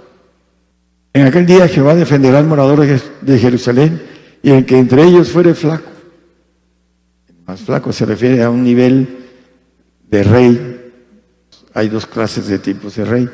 en 1.13 1.25
aquel 1.25 1.47
día 1.47 1.67
Jehová 1.67 1.95
defenderá 1.95 2.37
al 2.37 2.45
morador 2.45 2.85
de 2.85 3.39
Jerusalén 3.39 4.16
y 4.41 4.51
el 4.51 4.65
que 4.65 4.77
entre 4.77 5.03
ellos 5.03 5.31
fuere 5.31 5.53
flaco. 5.53 5.89
Más 7.45 7.61
flaco 7.61 7.93
se 7.93 8.05
refiere 8.05 8.43
a 8.43 8.49
un 8.49 8.63
nivel 8.63 9.27
de 10.09 10.23
rey. 10.23 10.91
Hay 11.73 11.89
dos 11.89 12.05
clases 12.05 12.47
de 12.47 12.59
tipos 12.59 12.95
de 12.95 13.05
rey. 13.05 13.29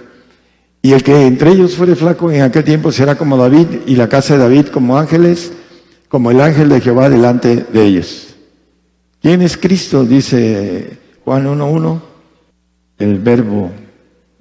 Y 0.81 0.91
el 0.91 1.01
que 1.01 1.25
entre 1.25 1.51
ellos 1.51 1.75
fuere 1.75 1.95
flaco 1.95 2.29
en 2.31 2.41
aquel 2.41 2.63
tiempo 2.63 2.91
será 2.91 3.15
como 3.15 3.37
David 3.37 3.67
y 3.87 3.95
la 3.95 4.09
casa 4.09 4.33
de 4.33 4.41
David 4.41 4.67
como 4.67 4.97
ángeles, 4.97 5.53
como 6.09 6.29
el 6.29 6.41
ángel 6.41 6.69
de 6.69 6.81
Jehová 6.81 7.09
delante 7.09 7.65
de 7.71 7.83
ellos. 7.85 8.35
¿Quién 9.21 9.41
es 9.41 9.57
Cristo? 9.57 10.03
Dice 10.03 10.97
Juan 11.23 11.45
1.1. 11.45 12.01
El 12.99 13.19
verbo. 13.19 13.71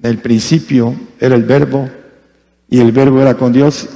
el 0.02 0.18
principio 0.18 0.94
era 1.18 1.36
el 1.36 1.44
verbo 1.44 1.88
y 2.68 2.80
el 2.80 2.92
verbo 2.92 3.20
era 3.20 3.34
con 3.34 3.52
Dios 3.52 3.88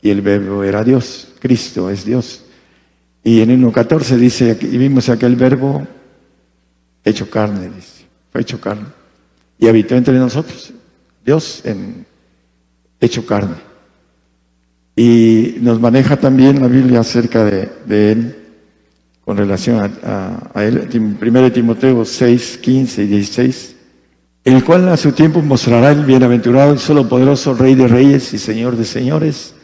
y 0.00 0.10
el 0.10 0.22
verbo 0.22 0.62
era 0.62 0.84
Dios. 0.84 1.29
Cristo 1.40 1.90
es 1.90 2.04
Dios. 2.04 2.44
Y 3.22 3.40
en 3.40 3.62
1.14 3.62 4.16
dice, 4.16 4.58
y 4.60 4.78
vimos 4.78 5.08
aquel 5.08 5.36
verbo 5.36 5.86
hecho 7.04 7.28
carne, 7.28 7.70
dice, 7.74 8.06
fue 8.30 8.40
hecho 8.42 8.60
carne. 8.60 8.86
Y 9.58 9.68
habitó 9.68 9.94
entre 9.94 10.14
nosotros. 10.14 10.72
Dios 11.24 11.62
en 11.64 12.06
hecho 13.00 13.26
carne. 13.26 13.56
Y 14.96 15.56
nos 15.60 15.80
maneja 15.80 16.16
también 16.16 16.60
la 16.60 16.68
Biblia 16.68 17.00
acerca 17.00 17.44
de, 17.44 17.70
Él 18.12 18.36
con 19.24 19.36
relación 19.36 19.90
a, 20.02 20.50
a, 20.54 20.64
Él. 20.64 20.88
1 21.20 21.52
Timoteo 21.52 22.04
6, 22.04 22.58
15 22.58 23.02
y 23.02 23.06
16. 23.06 23.76
El 24.44 24.64
cual 24.64 24.88
a 24.88 24.96
su 24.96 25.12
tiempo 25.12 25.42
mostrará 25.42 25.90
el 25.90 26.04
bienaventurado, 26.04 26.72
el 26.72 26.78
solo 26.78 27.06
poderoso 27.08 27.54
Rey 27.54 27.74
de 27.74 27.86
Reyes 27.86 28.32
y 28.32 28.38
Señor 28.38 28.76
de 28.76 28.86
Señores, 28.86 29.54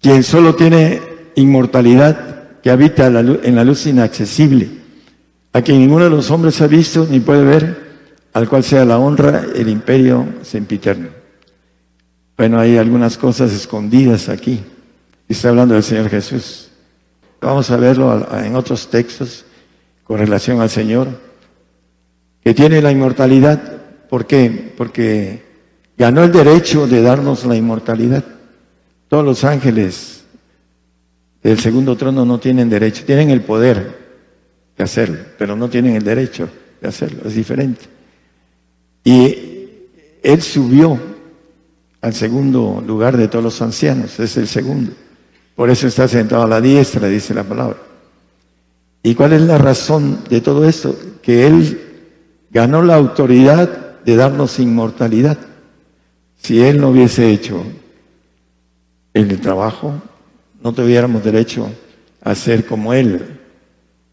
quien 0.00 0.22
solo 0.22 0.54
tiene 0.54 1.00
inmortalidad, 1.34 2.60
que 2.62 2.70
habita 2.70 3.06
en 3.06 3.54
la 3.54 3.64
luz 3.64 3.86
inaccesible, 3.86 4.68
a 5.52 5.62
quien 5.62 5.78
ninguno 5.78 6.04
de 6.04 6.10
los 6.10 6.30
hombres 6.30 6.60
ha 6.60 6.66
visto 6.66 7.06
ni 7.08 7.20
puede 7.20 7.44
ver 7.44 7.88
al 8.32 8.48
cual 8.48 8.62
sea 8.62 8.84
la 8.84 8.98
honra, 8.98 9.44
el 9.54 9.68
imperio 9.68 10.26
sempiterno. 10.42 11.08
Bueno, 12.36 12.60
hay 12.60 12.76
algunas 12.76 13.16
cosas 13.18 13.52
escondidas 13.52 14.28
aquí. 14.28 14.60
Está 15.28 15.48
hablando 15.48 15.74
del 15.74 15.82
Señor 15.82 16.08
Jesús. 16.08 16.68
Vamos 17.40 17.70
a 17.70 17.76
verlo 17.76 18.26
en 18.32 18.54
otros 18.54 18.88
textos 18.88 19.44
con 20.04 20.18
relación 20.18 20.60
al 20.60 20.70
Señor, 20.70 21.08
que 22.42 22.54
tiene 22.54 22.80
la 22.80 22.92
inmortalidad. 22.92 23.60
¿Por 24.08 24.26
qué? 24.26 24.72
Porque 24.76 25.42
ganó 25.96 26.22
el 26.22 26.32
derecho 26.32 26.86
de 26.86 27.02
darnos 27.02 27.44
la 27.44 27.56
inmortalidad. 27.56 28.24
Todos 29.08 29.24
los 29.24 29.44
ángeles 29.44 30.24
del 31.42 31.58
segundo 31.58 31.96
trono 31.96 32.24
no 32.24 32.38
tienen 32.38 32.68
derecho, 32.68 33.04
tienen 33.04 33.30
el 33.30 33.40
poder 33.40 33.96
de 34.76 34.84
hacerlo, 34.84 35.18
pero 35.38 35.56
no 35.56 35.68
tienen 35.68 35.96
el 35.96 36.04
derecho 36.04 36.48
de 36.80 36.88
hacerlo, 36.88 37.22
es 37.24 37.34
diferente. 37.34 37.86
Y 39.04 39.48
él 40.22 40.42
subió 40.42 40.98
al 42.00 42.14
segundo 42.14 42.82
lugar 42.86 43.16
de 43.16 43.28
todos 43.28 43.44
los 43.44 43.62
ancianos, 43.62 44.20
es 44.20 44.36
el 44.36 44.46
segundo. 44.46 44.92
Por 45.56 45.70
eso 45.70 45.88
está 45.88 46.06
sentado 46.06 46.42
a 46.42 46.48
la 46.48 46.60
diestra, 46.60 47.08
dice 47.08 47.34
la 47.34 47.44
palabra. 47.44 47.78
¿Y 49.02 49.14
cuál 49.14 49.32
es 49.32 49.40
la 49.42 49.58
razón 49.58 50.20
de 50.28 50.40
todo 50.40 50.68
esto? 50.68 50.96
Que 51.22 51.46
Él 51.46 51.80
ganó 52.50 52.82
la 52.82 52.94
autoridad 52.94 54.00
de 54.04 54.16
darnos 54.16 54.58
inmortalidad. 54.58 55.38
Si 56.36 56.62
Él 56.62 56.80
no 56.80 56.90
hubiese 56.90 57.30
hecho 57.30 57.64
el 59.22 59.40
trabajo, 59.40 59.94
no 60.62 60.72
tuviéramos 60.72 61.24
derecho 61.24 61.70
a 62.22 62.34
ser 62.34 62.66
como 62.66 62.92
Él. 62.92 63.40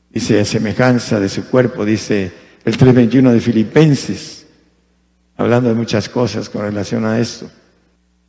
Dice, 0.09 0.39
a 0.39 0.45
semejanza 0.45 1.19
de 1.19 1.29
su 1.29 1.45
cuerpo, 1.45 1.85
dice 1.85 2.31
el 2.63 2.77
321 2.77 3.33
de 3.33 3.39
Filipenses 3.41 4.45
hablando 5.37 5.69
de 5.69 5.75
muchas 5.75 6.09
cosas 6.09 6.49
con 6.49 6.61
relación 6.61 7.05
a 7.05 7.19
esto, 7.19 7.49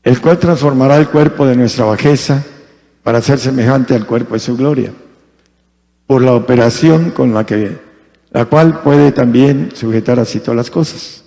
el 0.02 0.20
cual 0.20 0.38
transformará 0.38 0.96
el 0.96 1.08
cuerpo 1.08 1.46
de 1.46 1.56
nuestra 1.56 1.84
bajeza 1.84 2.44
para 3.02 3.22
ser 3.22 3.38
semejante 3.38 3.94
al 3.94 4.06
cuerpo 4.06 4.34
de 4.34 4.40
su 4.40 4.56
gloria, 4.56 4.92
por 6.06 6.22
la 6.22 6.34
operación 6.34 7.10
con 7.10 7.32
la 7.32 7.46
que 7.46 7.86
la 8.30 8.44
cual 8.44 8.82
puede 8.82 9.12
también 9.12 9.70
sujetar 9.74 10.20
así 10.20 10.40
todas 10.40 10.56
las 10.56 10.70
cosas, 10.70 11.24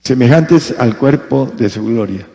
semejantes 0.00 0.74
al 0.78 0.96
cuerpo 0.96 1.50
de 1.56 1.68
su 1.68 1.84
gloria. 1.84 2.26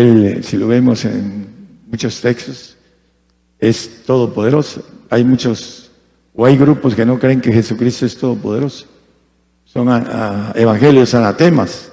Él, 0.00 0.44
si 0.44 0.56
lo 0.56 0.68
vemos 0.68 1.04
en 1.04 1.46
muchos 1.90 2.20
textos, 2.20 2.76
es 3.58 4.04
todopoderoso. 4.04 4.82
Hay 5.10 5.24
muchos, 5.24 5.90
o 6.34 6.44
hay 6.44 6.56
grupos 6.56 6.94
que 6.94 7.04
no 7.04 7.18
creen 7.18 7.40
que 7.40 7.52
Jesucristo 7.52 8.06
es 8.06 8.16
todopoderoso 8.16 8.86
son 9.72 9.88
evangelios 10.54 11.14
anatemas, 11.14 11.92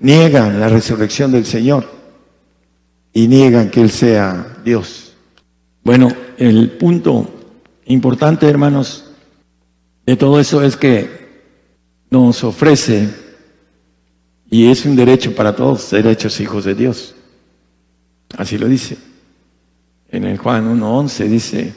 niegan 0.00 0.58
la 0.58 0.68
resurrección 0.68 1.30
del 1.30 1.46
Señor 1.46 1.88
y 3.12 3.28
niegan 3.28 3.70
que 3.70 3.80
Él 3.80 3.90
sea 3.90 4.58
Dios. 4.64 5.12
Bueno, 5.84 6.08
el 6.36 6.72
punto 6.72 7.28
importante, 7.86 8.48
hermanos, 8.48 9.04
de 10.04 10.16
todo 10.16 10.40
eso 10.40 10.62
es 10.62 10.76
que 10.76 11.22
nos 12.10 12.42
ofrece, 12.42 13.08
y 14.50 14.68
es 14.68 14.84
un 14.84 14.96
derecho 14.96 15.32
para 15.34 15.54
todos, 15.54 15.82
ser 15.82 16.08
hechos 16.08 16.40
hijos 16.40 16.64
de 16.64 16.74
Dios. 16.74 17.14
Así 18.36 18.58
lo 18.58 18.68
dice. 18.68 18.96
En 20.08 20.24
el 20.24 20.38
Juan 20.38 20.78
1.11 20.78 21.24
dice, 21.26 21.72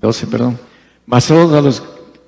12, 0.00 0.26
perdón, 0.26 0.58
mas 1.06 1.26
todos 1.26 1.52
a 1.52 1.60
los 1.60 1.82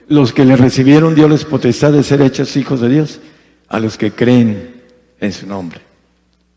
los 0.08 0.32
que 0.32 0.44
le 0.44 0.56
recibieron 0.56 1.14
Dios 1.14 1.30
les 1.30 1.44
potestad 1.44 1.92
de 1.92 2.02
ser 2.02 2.22
hechos 2.22 2.56
hijos 2.56 2.80
de 2.80 2.88
Dios, 2.88 3.20
a 3.68 3.80
los 3.80 3.98
que 3.98 4.12
creen 4.12 4.82
en 5.18 5.32
su 5.32 5.46
nombre, 5.46 5.80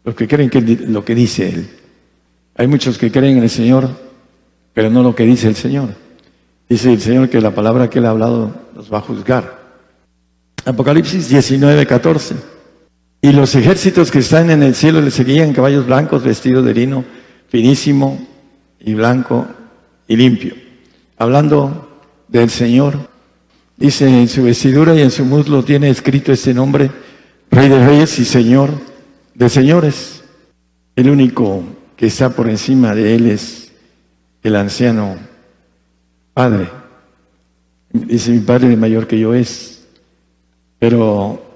los 0.03 0.15
que 0.15 0.27
creen 0.27 0.49
que 0.49 0.61
lo 0.61 1.03
que 1.03 1.15
dice 1.15 1.49
Él. 1.49 1.69
Hay 2.55 2.67
muchos 2.67 2.97
que 2.97 3.11
creen 3.11 3.37
en 3.37 3.43
el 3.43 3.49
Señor, 3.49 3.89
pero 4.73 4.89
no 4.89 5.01
lo 5.01 5.15
que 5.15 5.23
dice 5.23 5.47
el 5.47 5.55
Señor. 5.55 5.95
Dice 6.67 6.93
el 6.93 7.01
Señor 7.01 7.29
que 7.29 7.41
la 7.41 7.55
palabra 7.55 7.89
que 7.89 7.99
Él 7.99 8.05
ha 8.05 8.11
hablado 8.11 8.53
los 8.75 8.93
va 8.93 8.99
a 8.99 9.01
juzgar. 9.01 9.57
Apocalipsis 10.65 11.29
19, 11.29 11.87
14. 11.87 12.35
Y 13.21 13.33
los 13.33 13.53
ejércitos 13.55 14.11
que 14.11 14.19
están 14.19 14.49
en 14.49 14.63
el 14.63 14.75
cielo 14.75 15.01
le 15.01 15.11
seguían 15.11 15.53
caballos 15.53 15.85
blancos 15.85 16.23
vestidos 16.23 16.65
de 16.65 16.73
lino 16.73 17.03
finísimo 17.49 18.25
y 18.79 18.93
blanco 18.93 19.47
y 20.07 20.15
limpio. 20.15 20.55
Hablando 21.17 21.89
del 22.29 22.49
Señor. 22.49 23.09
Dice 23.75 24.07
en 24.07 24.27
su 24.27 24.43
vestidura 24.43 24.95
y 24.95 25.01
en 25.01 25.11
su 25.11 25.25
muslo 25.25 25.63
tiene 25.63 25.89
escrito 25.89 26.31
este 26.31 26.53
nombre, 26.53 26.91
Rey 27.49 27.69
de 27.69 27.85
Reyes 27.85 28.19
y 28.19 28.25
Señor 28.25 28.71
de 29.33 29.49
Señores. 29.49 30.23
El 30.95 31.09
único 31.09 31.63
que 31.95 32.07
está 32.07 32.29
por 32.29 32.49
encima 32.49 32.93
de 32.93 33.15
él 33.15 33.29
es 33.29 33.71
el 34.43 34.55
anciano 34.55 35.17
Padre. 36.33 36.69
Dice 37.91 38.31
mi 38.31 38.39
Padre 38.39 38.75
mayor 38.75 39.07
que 39.07 39.19
yo 39.19 39.33
es. 39.33 39.87
Pero 40.77 41.48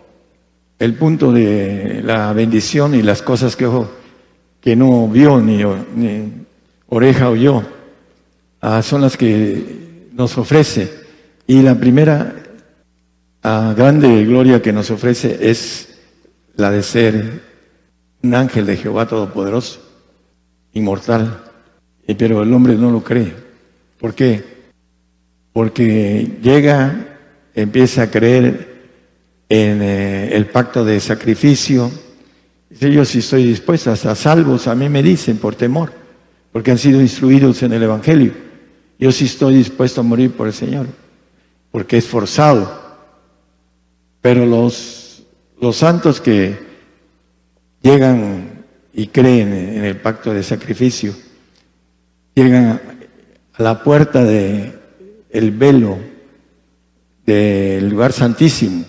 el 0.83 0.95
punto 0.95 1.31
de 1.31 2.01
la 2.03 2.33
bendición 2.33 2.93
y 2.93 3.01
las 3.01 3.21
cosas 3.21 3.55
que 3.55 3.69
que 4.59 4.75
no 4.75 5.07
vio 5.07 5.39
ni, 5.39 5.63
ni 5.95 6.31
oreja 6.89 7.29
oyó 7.29 7.63
ah, 8.59 8.81
son 8.81 9.01
las 9.01 9.15
que 9.15 10.09
nos 10.11 10.37
ofrece. 10.37 10.91
Y 11.47 11.61
la 11.61 11.75
primera 11.75 12.35
ah, 13.43 13.73
grande 13.77 14.25
gloria 14.25 14.61
que 14.61 14.73
nos 14.73 14.91
ofrece 14.91 15.49
es 15.49 15.99
la 16.55 16.69
de 16.69 16.83
ser 16.83 17.41
un 18.21 18.35
ángel 18.35 18.65
de 18.65 18.75
Jehová 18.75 19.07
Todopoderoso, 19.07 19.79
inmortal. 20.73 21.43
Pero 22.05 22.43
el 22.43 22.53
hombre 22.53 22.75
no 22.75 22.91
lo 22.91 23.01
cree. 23.01 23.33
¿Por 23.99 24.13
qué? 24.13 24.43
Porque 25.53 26.39
llega, 26.41 27.17
empieza 27.55 28.03
a 28.03 28.11
creer 28.11 28.72
en 29.53 29.83
eh, 29.83 30.35
el 30.35 30.47
pacto 30.47 30.83
de 30.83 30.99
sacrificio. 30.99 31.91
Dice, 32.71 32.91
yo 32.91 33.05
sí 33.05 33.19
estoy 33.19 33.43
dispuesto, 33.43 33.91
a 33.91 34.15
salvos 34.15 34.67
a 34.67 34.73
mí 34.73 34.89
me 34.89 35.03
dicen 35.03 35.37
por 35.37 35.53
temor, 35.53 35.93
porque 36.51 36.71
han 36.71 36.79
sido 36.79 36.99
instruidos 36.99 37.61
en 37.61 37.71
el 37.71 37.83
Evangelio. 37.83 38.33
Yo 38.97 39.11
sí 39.11 39.25
estoy 39.25 39.53
dispuesto 39.53 40.01
a 40.01 40.03
morir 40.03 40.31
por 40.31 40.47
el 40.47 40.53
Señor, 40.53 40.87
porque 41.69 41.97
es 41.97 42.07
forzado. 42.07 42.81
Pero 44.21 44.47
los, 44.47 45.23
los 45.61 45.75
santos 45.75 46.19
que 46.19 46.57
llegan 47.83 48.65
y 48.91 49.05
creen 49.05 49.53
en 49.53 49.85
el 49.85 49.97
pacto 49.97 50.33
de 50.33 50.41
sacrificio, 50.41 51.13
llegan 52.33 52.81
a 53.53 53.61
la 53.61 53.83
puerta 53.83 54.23
del 54.23 54.79
el 55.29 55.51
velo 55.51 55.99
del 57.23 57.87
lugar 57.87 58.13
santísimo 58.13 58.85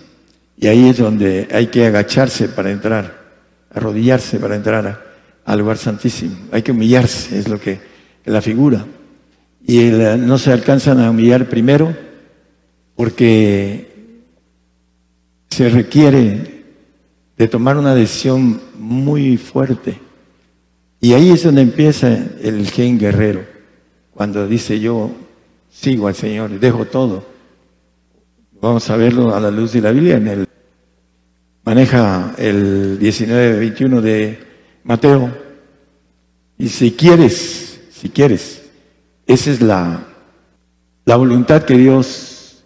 y 0.64 0.66
ahí 0.66 0.88
es 0.88 0.96
donde 0.96 1.46
hay 1.52 1.66
que 1.66 1.84
agacharse 1.84 2.48
para 2.48 2.70
entrar, 2.70 3.22
arrodillarse 3.70 4.38
para 4.38 4.56
entrar 4.56 5.04
al 5.44 5.58
lugar 5.58 5.76
santísimo. 5.76 6.34
Hay 6.52 6.62
que 6.62 6.72
humillarse, 6.72 7.38
es 7.38 7.48
lo 7.48 7.60
que 7.60 7.72
es 7.72 8.32
la 8.32 8.40
figura. 8.40 8.86
Y 9.66 9.90
no 9.90 10.38
se 10.38 10.52
alcanzan 10.52 11.00
a 11.00 11.10
humillar 11.10 11.50
primero 11.50 11.94
porque 12.96 14.14
se 15.50 15.68
requiere 15.68 16.64
de 17.36 17.46
tomar 17.46 17.76
una 17.76 17.94
decisión 17.94 18.58
muy 18.78 19.36
fuerte. 19.36 20.00
Y 20.98 21.12
ahí 21.12 21.28
es 21.28 21.42
donde 21.42 21.60
empieza 21.60 22.08
el 22.40 22.70
gen 22.70 22.98
guerrero, 22.98 23.44
cuando 24.14 24.48
dice 24.48 24.80
yo 24.80 25.10
sigo 25.70 26.08
al 26.08 26.14
Señor 26.14 26.58
dejo 26.58 26.86
todo. 26.86 27.22
Vamos 28.62 28.88
a 28.88 28.96
verlo 28.96 29.34
a 29.34 29.40
la 29.40 29.50
luz 29.50 29.74
de 29.74 29.82
la 29.82 29.90
Biblia 29.90 30.16
en 30.16 30.28
el 30.28 30.53
maneja 31.64 32.34
el 32.38 32.98
19-21 33.00 34.00
de 34.00 34.38
Mateo. 34.84 35.32
Y 36.58 36.68
si 36.68 36.92
quieres, 36.92 37.80
si 37.90 38.10
quieres, 38.10 38.62
esa 39.26 39.50
es 39.50 39.60
la, 39.60 40.06
la 41.04 41.16
voluntad 41.16 41.64
que 41.64 41.76
Dios 41.76 42.64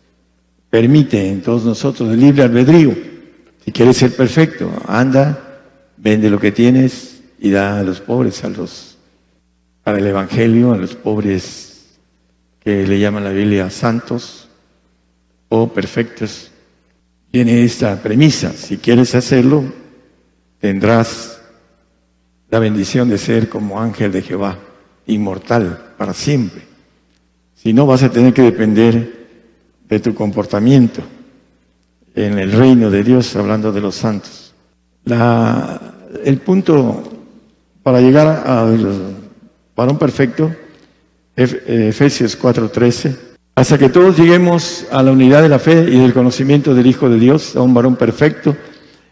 permite 0.69 1.29
en 1.29 1.43
todos 1.43 1.65
nosotros, 1.65 2.11
el 2.11 2.21
libre 2.21 2.43
albedrío. 2.43 2.95
Si 3.65 3.73
quieres 3.73 3.97
ser 3.97 4.15
perfecto, 4.15 4.71
anda, 4.87 5.63
vende 5.97 6.31
lo 6.31 6.39
que 6.39 6.53
tienes 6.53 7.21
y 7.39 7.51
da 7.51 7.79
a 7.79 7.83
los 7.83 8.01
pobres, 8.01 8.45
a 8.45 8.49
los, 8.49 8.99
para 9.83 9.99
el 9.99 10.07
Evangelio, 10.07 10.73
a 10.73 10.77
los 10.77 10.95
pobres 10.95 11.99
que 12.61 12.87
le 12.87 12.99
llaman 12.99 13.25
la 13.25 13.31
Biblia 13.31 13.71
santos 13.71 14.49
o 15.49 15.73
perfectos 15.73 16.51
tiene 17.31 17.65
esta 17.65 18.01
premisa. 18.03 18.53
Si 18.53 18.79
quieres 18.79 19.15
hacerlo, 19.15 19.65
tendrás 20.59 21.41
la 22.51 22.59
bendición 22.59 23.09
de 23.09 23.19
ser 23.19 23.49
como 23.49 23.81
ángel 23.81 24.13
de 24.13 24.23
Jehová, 24.23 24.59
inmortal 25.07 25.95
para 25.99 26.15
siempre. 26.15 26.63
Si 27.55 27.73
no, 27.73 27.87
vas 27.87 28.03
a 28.03 28.11
tener 28.11 28.33
que 28.33 28.43
depender 28.43 29.29
de 29.89 30.01
tu 30.01 30.15
comportamiento 30.15 31.03
en 32.15 32.39
el 32.39 32.53
reino 32.53 32.91
de 32.91 33.03
Dios, 33.03 33.35
hablando 33.37 33.73
de 33.73 33.81
los 33.81 33.95
santos. 33.95 34.55
el 36.25 36.39
punto 36.39 37.03
para 37.83 38.01
llegar 38.01 38.27
al 38.47 39.17
varón 39.75 39.99
perfecto, 39.99 40.55
Efesios 41.37 42.37
4:13, 42.37 43.17
hasta 43.59 43.77
que 43.77 43.89
todos 43.89 44.17
lleguemos 44.17 44.87
a 44.93 45.03
la 45.03 45.11
unidad 45.11 45.43
de 45.43 45.49
la 45.49 45.59
fe 45.59 45.81
y 45.91 45.99
del 45.99 46.15
conocimiento 46.15 46.77
del 46.77 46.87
Hijo 46.87 47.11
de 47.11 47.19
Dios, 47.19 47.57
a 47.57 47.61
un 47.61 47.75
varón 47.75 47.97
perfecto, 47.97 48.57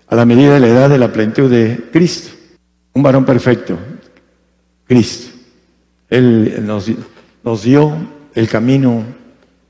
a 0.07 0.15
la 0.15 0.25
medida 0.25 0.55
de 0.55 0.61
la 0.61 0.69
edad 0.69 0.89
de 0.89 0.99
la 0.99 1.13
plenitud 1.13 1.51
de 1.51 1.89
Cristo. 1.93 2.31
Un 2.93 3.03
varón 3.03 3.25
perfecto, 3.25 3.77
Cristo. 4.87 5.33
Él 6.09 6.65
nos, 6.65 7.63
dio 7.65 7.97
el 8.37 8.49
camino 8.49 9.03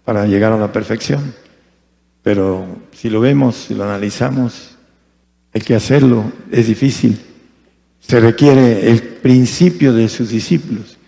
para 0.05 0.27
llegar 0.27 0.53
a 0.53 0.59
la 0.59 0.71
perfección. 0.71 1.33
Pero 2.23 2.67
si 2.93 3.09
lo 3.09 3.21
vemos, 3.21 3.57
si 3.57 3.75
lo 3.75 3.85
analizamos, 3.85 4.77
hay 5.55 5.63
que 5.63 5.75
hacerlo, 5.75 6.23
es 6.53 6.67
difícil. 6.67 7.19
Se 7.99 8.21
requiere 8.21 8.91
el 8.91 9.03
principio 9.03 9.95
de 9.95 10.11
sus 10.11 10.29
discípulos. 10.29 10.99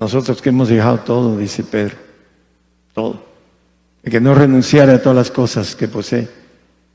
Nosotros 0.00 0.42
que 0.42 0.48
hemos 0.48 0.68
dejado 0.68 0.98
todo, 0.98 1.38
dice 1.38 1.62
Pedro 1.62 2.05
todo. 2.96 3.22
El 4.02 4.10
que 4.10 4.20
no 4.22 4.34
renunciara 4.34 4.94
a 4.94 5.02
todas 5.02 5.16
las 5.16 5.30
cosas 5.30 5.76
que 5.76 5.86
posee, 5.86 6.26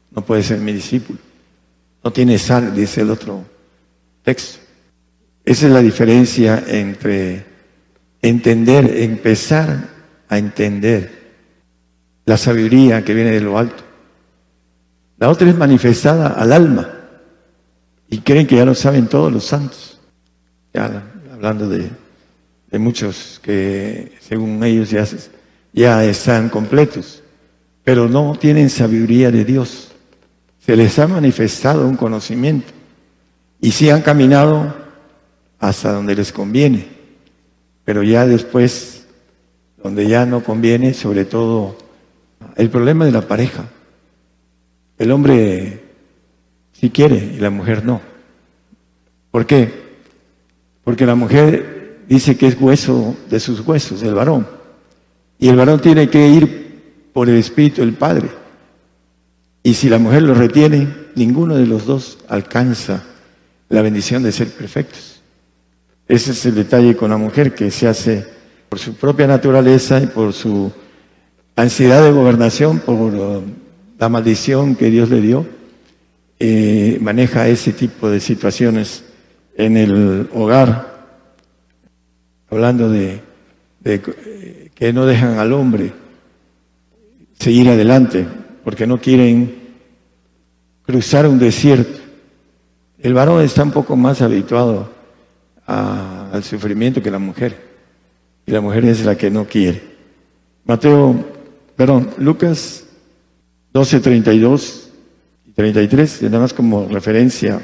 no 0.10 0.26
puede 0.26 0.42
ser 0.42 0.58
mi 0.58 0.74
discípulo. 0.74 1.20
No 2.04 2.12
tiene 2.12 2.40
sal, 2.40 2.74
dice 2.74 3.02
el 3.02 3.12
otro 3.12 3.46
texto. 4.24 4.58
Esa 5.46 5.68
es 5.68 5.72
la 5.72 5.82
diferencia 5.82 6.64
entre 6.68 7.46
entender, 8.20 8.98
empezar 8.98 9.90
a 10.28 10.40
entender 10.40 11.22
la 12.26 12.36
sabiduría 12.38 13.04
que 13.04 13.14
viene 13.14 13.30
de 13.30 13.42
lo 13.42 13.60
alto. 13.60 13.84
La 15.20 15.30
otra 15.30 15.48
es 15.48 15.56
manifestada 15.56 16.30
al 16.30 16.52
alma 16.52 16.90
y 18.10 18.18
creen 18.22 18.48
que 18.48 18.56
ya 18.56 18.66
lo 18.66 18.74
saben 18.74 19.06
todos 19.06 19.32
los 19.32 19.44
santos. 19.44 20.00
Ya 20.74 21.04
hablando 21.32 21.70
de, 21.70 21.92
de 22.72 22.80
muchos 22.80 23.40
que 23.44 24.18
según 24.20 24.64
ellos 24.64 24.90
ya 24.90 25.06
ya 25.74 26.04
están 26.04 26.50
completos, 26.50 27.24
pero 27.84 28.08
no 28.08 28.36
tienen 28.40 28.70
sabiduría 28.70 29.32
de 29.32 29.46
Dios. 29.46 29.92
Se 30.60 30.76
les 30.76 31.00
ha 31.00 31.08
manifestado 31.08 31.88
un 31.88 31.96
conocimiento 31.96 32.72
y 33.60 33.72
sí 33.72 33.90
han 33.90 34.02
caminado 34.02 34.76
hasta 35.60 35.92
donde 35.92 36.16
les 36.16 36.32
conviene, 36.32 36.88
pero 37.84 38.04
ya 38.04 38.26
después, 38.26 39.06
donde 39.84 40.08
ya 40.08 40.26
no 40.26 40.44
conviene, 40.44 40.94
sobre 40.94 41.26
todo 41.26 41.78
el 42.56 42.70
problema 42.70 43.06
de 43.06 43.12
la 43.12 43.28
pareja. 43.28 43.66
El 44.98 45.12
hombre 45.12 45.82
sí 46.74 46.90
quiere 46.90 47.18
y 47.18 47.40
la 47.40 47.50
mujer 47.50 47.86
no. 47.86 48.02
¿Por 49.32 49.46
qué? 49.46 49.72
Porque 50.84 51.06
la 51.06 51.16
mujer 51.16 52.04
dice 52.08 52.38
que 52.38 52.48
es 52.48 52.60
hueso 52.60 53.16
de 53.30 53.40
sus 53.40 53.62
huesos, 53.62 54.04
el 54.04 54.14
varón. 54.14 54.61
Y 55.42 55.50
el 55.50 55.56
varón 55.56 55.82
tiene 55.82 56.08
que 56.08 56.28
ir 56.28 57.10
por 57.14 57.28
el 57.28 57.38
Espíritu 57.38 57.82
del 57.82 57.96
Padre. 57.96 58.30
Y 59.64 59.74
si 59.74 59.90
la 59.90 59.98
mujer 59.98 60.22
lo 60.22 60.36
retiene, 60.36 60.88
ninguno 61.16 61.56
de 61.56 61.66
los 61.66 61.88
dos 61.88 62.20
alcanza 62.28 63.04
la 63.68 63.82
bendición 63.82 64.22
de 64.22 64.32
ser 64.32 64.50
perfectos. 64.50 65.20
Ese 66.08 66.32
es 66.32 66.46
el 66.46 66.54
detalle 66.54 66.96
con 66.96 67.10
la 67.10 67.18
mujer 67.18 67.56
que 67.56 67.72
se 67.72 67.88
hace 67.88 68.24
por 68.70 68.78
su 68.78 68.94
propia 68.94 69.26
naturaleza 69.26 70.00
y 70.00 70.06
por 70.06 70.32
su 70.32 70.72
ansiedad 71.56 72.04
de 72.04 72.12
gobernación, 72.12 72.78
por 72.78 73.12
la 73.98 74.10
maldición 74.10 74.76
que 74.76 74.92
Dios 74.92 75.10
le 75.10 75.22
dio, 75.22 75.48
eh, 76.38 77.00
maneja 77.02 77.48
ese 77.48 77.74
tipo 77.74 78.12
de 78.12 78.20
situaciones 78.20 79.06
en 79.56 79.76
el 79.76 80.30
hogar, 80.34 81.08
hablando 82.48 82.92
de 82.92 83.22
que 84.82 84.92
no 84.94 85.06
dejan 85.06 85.38
al 85.38 85.54
hombre 85.54 85.94
seguir 87.38 87.70
adelante, 87.70 88.26
porque 88.64 88.88
no 88.88 89.00
quieren 89.00 89.54
cruzar 90.82 91.28
un 91.28 91.38
desierto. 91.38 92.00
El 92.98 93.14
varón 93.14 93.44
está 93.44 93.62
un 93.62 93.70
poco 93.70 93.96
más 93.96 94.24
habituado 94.24 94.90
al 95.68 96.44
sufrimiento 96.44 97.00
que 97.00 97.12
la 97.12 97.20
mujer, 97.20 97.56
y 98.44 98.52
la 98.52 98.60
mujer 98.60 98.86
es 98.86 99.06
la 99.06 99.16
que 99.16 99.30
no 99.30 99.46
quiere. 99.46 99.84
Mateo, 100.66 101.28
perdón, 101.76 102.10
Lucas 102.18 102.84
12, 103.74 104.00
32 104.00 104.90
y 105.46 105.52
33, 105.52 106.24
nada 106.24 106.40
más 106.40 106.54
como 106.56 106.88
referencia. 106.88 107.62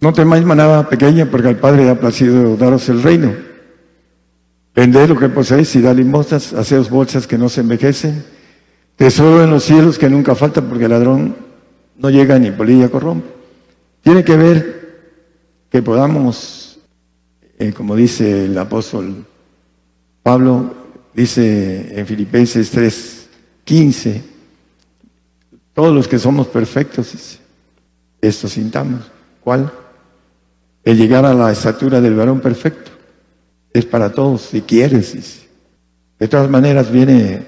No 0.00 0.12
temáis 0.12 0.44
manada 0.44 0.88
pequeña, 0.88 1.26
porque 1.30 1.46
al 1.46 1.60
Padre 1.60 1.88
ha 1.88 2.00
placido 2.00 2.56
daros 2.56 2.88
el 2.88 3.04
reino. 3.04 3.53
Vended 4.74 5.08
lo 5.08 5.16
que 5.16 5.28
poseéis 5.28 5.76
y 5.76 5.80
dad 5.80 5.94
limosnas, 5.94 6.52
haceos 6.52 6.90
bolsas 6.90 7.26
que 7.26 7.38
no 7.38 7.48
se 7.48 7.60
envejecen, 7.60 8.24
tesoro 8.96 9.44
en 9.44 9.50
los 9.50 9.62
cielos 9.62 9.98
que 9.98 10.10
nunca 10.10 10.34
falta, 10.34 10.62
porque 10.62 10.84
el 10.84 10.90
ladrón 10.90 11.36
no 11.96 12.10
llega 12.10 12.38
ni 12.38 12.50
polilla 12.50 12.88
corrompe. 12.88 13.28
Tiene 14.02 14.24
que 14.24 14.36
ver 14.36 14.74
que 15.70 15.80
podamos, 15.80 16.78
eh, 17.58 17.72
como 17.72 17.94
dice 17.94 18.46
el 18.46 18.58
apóstol 18.58 19.24
Pablo, 20.22 20.74
dice 21.14 21.98
en 21.98 22.06
Filipenses 22.06 22.70
3, 22.70 23.28
15, 23.64 24.22
todos 25.72 25.94
los 25.94 26.08
que 26.08 26.18
somos 26.18 26.48
perfectos, 26.48 27.38
esto 28.20 28.48
sintamos. 28.48 29.10
¿Cuál? 29.40 29.72
El 30.84 30.96
llegar 30.96 31.24
a 31.24 31.34
la 31.34 31.52
estatura 31.52 32.00
del 32.00 32.14
varón 32.14 32.40
perfecto. 32.40 32.93
Es 33.74 33.84
para 33.84 34.12
todos, 34.12 34.42
si 34.42 34.62
quieres. 34.62 35.46
De 36.18 36.28
todas 36.28 36.48
maneras 36.48 36.92
viene 36.92 37.42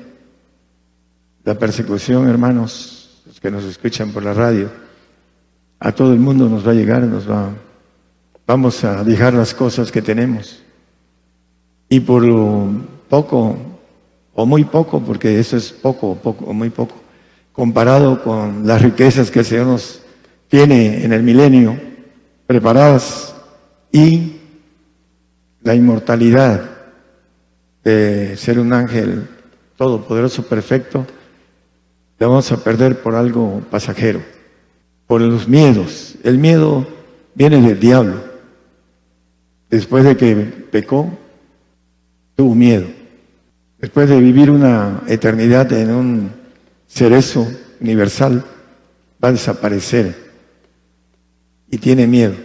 la 1.45 1.57
persecución, 1.57 2.29
hermanos, 2.29 3.23
los 3.25 3.39
que 3.39 3.49
nos 3.49 3.63
escuchan 3.63 4.11
por 4.11 4.25
la 4.25 4.35
radio. 4.35 4.69
A 5.79 5.93
todo 5.93 6.13
el 6.13 6.19
mundo 6.19 6.49
nos 6.49 6.67
va 6.67 6.73
a 6.73 6.75
llegar, 6.75 7.03
nos 7.03 7.31
va, 7.31 7.51
vamos 8.45 8.83
a 8.83 9.05
dejar 9.05 9.35
las 9.35 9.55
cosas 9.55 9.93
que 9.93 10.03
tenemos. 10.03 10.65
Y 11.89 12.01
por 12.01 12.25
lo 12.25 12.71
poco, 13.09 13.57
o 14.35 14.45
muy 14.45 14.65
poco, 14.65 15.01
porque 15.01 15.39
eso 15.39 15.57
es 15.57 15.71
poco, 15.71 16.17
poco, 16.17 16.47
o 16.47 16.53
muy 16.53 16.71
poco, 16.71 16.97
comparado 17.53 18.25
con 18.25 18.67
las 18.67 18.83
riquezas 18.83 19.31
que 19.31 19.39
el 19.39 19.45
Señor 19.45 19.67
nos 19.67 20.03
tiene 20.49 21.05
en 21.05 21.13
el 21.13 21.23
milenio, 21.23 21.79
preparadas, 22.49 23.33
y 23.93 24.36
la 25.67 25.75
inmortalidad 25.75 26.63
de 27.83 28.37
ser 28.37 28.61
un 28.61 28.73
ángel 28.73 29.27
todopoderoso, 29.77 30.47
perfecto, 30.47 31.05
la 32.21 32.29
vamos 32.29 32.53
a 32.53 32.63
perder 32.63 33.03
por 33.03 33.17
algo 33.17 33.63
pasajero, 33.69 34.21
por 35.09 35.21
los 35.21 35.49
miedos. 35.49 36.15
El 36.23 36.39
miedo 36.39 36.87
viene 37.35 37.61
del 37.61 37.81
diablo. 37.81 38.23
Después 39.69 40.05
de 40.05 40.17
que 40.17 40.37
pecó, 40.37 41.11
tuvo 42.37 42.55
miedo. 42.55 42.87
Después 43.81 44.09
de 44.09 44.21
vivir 44.21 44.53
una 44.53 45.03
eternidad 45.09 45.73
en 45.73 45.91
un 45.91 46.31
cerezo 46.87 47.45
universal, 47.81 48.45
va 49.23 49.31
a 49.31 49.33
desaparecer 49.33 50.15
y 51.69 51.79
tiene 51.79 52.07
miedo. 52.07 52.37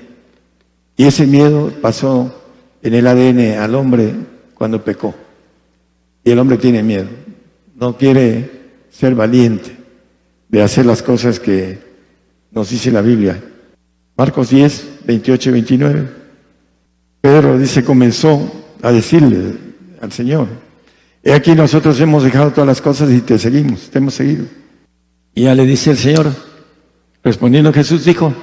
Y 0.97 1.05
ese 1.05 1.27
miedo 1.27 1.71
pasó 1.83 2.40
en 2.81 2.93
el 2.93 3.07
ADN 3.07 3.59
al 3.59 3.75
hombre 3.75 4.13
cuando 4.53 4.83
pecó. 4.83 5.13
Y 6.23 6.31
el 6.31 6.39
hombre 6.39 6.57
tiene 6.57 6.83
miedo. 6.83 7.07
No 7.75 7.97
quiere 7.97 8.49
ser 8.89 9.15
valiente 9.15 9.75
de 10.49 10.61
hacer 10.61 10.85
las 10.85 11.01
cosas 11.01 11.39
que 11.39 11.79
nos 12.51 12.69
dice 12.69 12.91
la 12.91 13.01
Biblia. 13.01 13.41
Marcos 14.17 14.49
10, 14.49 14.99
28 15.05 15.49
y 15.49 15.53
29. 15.53 16.09
Pedro 17.21 17.57
dice, 17.57 17.83
comenzó 17.83 18.51
a 18.81 18.91
decirle 18.91 19.55
al 20.01 20.11
Señor, 20.11 20.47
he 21.23 21.33
aquí 21.33 21.53
nosotros 21.53 21.99
hemos 21.99 22.23
dejado 22.23 22.51
todas 22.51 22.67
las 22.67 22.81
cosas 22.81 23.11
y 23.11 23.21
te 23.21 23.37
seguimos, 23.37 23.89
te 23.89 23.99
hemos 23.99 24.15
seguido. 24.15 24.45
Y 25.33 25.43
ya 25.43 25.55
le 25.55 25.65
dice 25.65 25.91
el 25.91 25.97
Señor, 25.97 26.33
respondiendo 27.23 27.71
Jesús 27.71 28.03
dijo, 28.03 28.33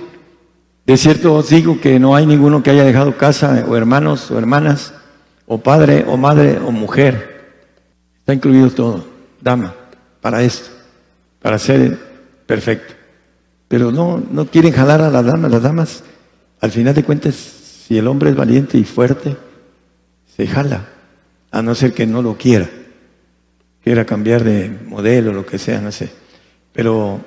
de 0.89 0.97
cierto 0.97 1.35
os 1.35 1.51
digo 1.51 1.83
que 1.83 2.01
no 2.01 2.17
hay 2.17 2.25
ninguno 2.25 2.63
que 2.63 2.71
haya 2.71 2.83
dejado 2.83 3.19
casa 3.19 3.63
o 3.69 3.77
hermanos 3.77 4.31
o 4.31 4.39
hermanas, 4.39 4.95
o 5.47 5.59
padre 5.59 6.07
o 6.09 6.17
madre 6.17 6.59
o 6.65 6.73
mujer. 6.73 7.53
Está 8.21 8.33
incluido 8.33 8.71
todo, 8.71 9.05
dama, 9.39 9.75
para 10.23 10.43
esto, 10.43 10.71
para 11.43 11.59
ser 11.59 11.99
perfecto. 12.47 12.95
Pero 13.69 13.93
no, 13.93 14.23
no 14.31 14.47
quieren 14.47 14.73
jalar 14.73 15.03
a 15.03 15.11
las 15.11 15.27
damas. 15.27 15.51
Las 15.51 15.63
damas, 15.63 16.05
al 16.59 16.71
final 16.71 16.95
de 16.95 17.05
cuentas, 17.05 17.35
si 17.35 17.99
el 17.99 18.07
hombre 18.07 18.31
es 18.31 18.37
valiente 18.37 18.79
y 18.79 18.85
fuerte, 18.85 19.37
se 20.39 20.47
jala, 20.47 20.89
a 21.51 21.61
no 21.61 21.75
ser 21.75 21.93
que 21.93 22.07
no 22.07 22.23
lo 22.23 22.39
quiera, 22.39 22.67
quiera 23.85 24.07
cambiar 24.07 24.43
de 24.43 24.75
modelo, 24.87 25.35
lo 25.35 25.45
que 25.45 25.59
sea, 25.59 25.83
no 25.83 25.93
sé. 25.93 26.11
Pero 26.73 27.21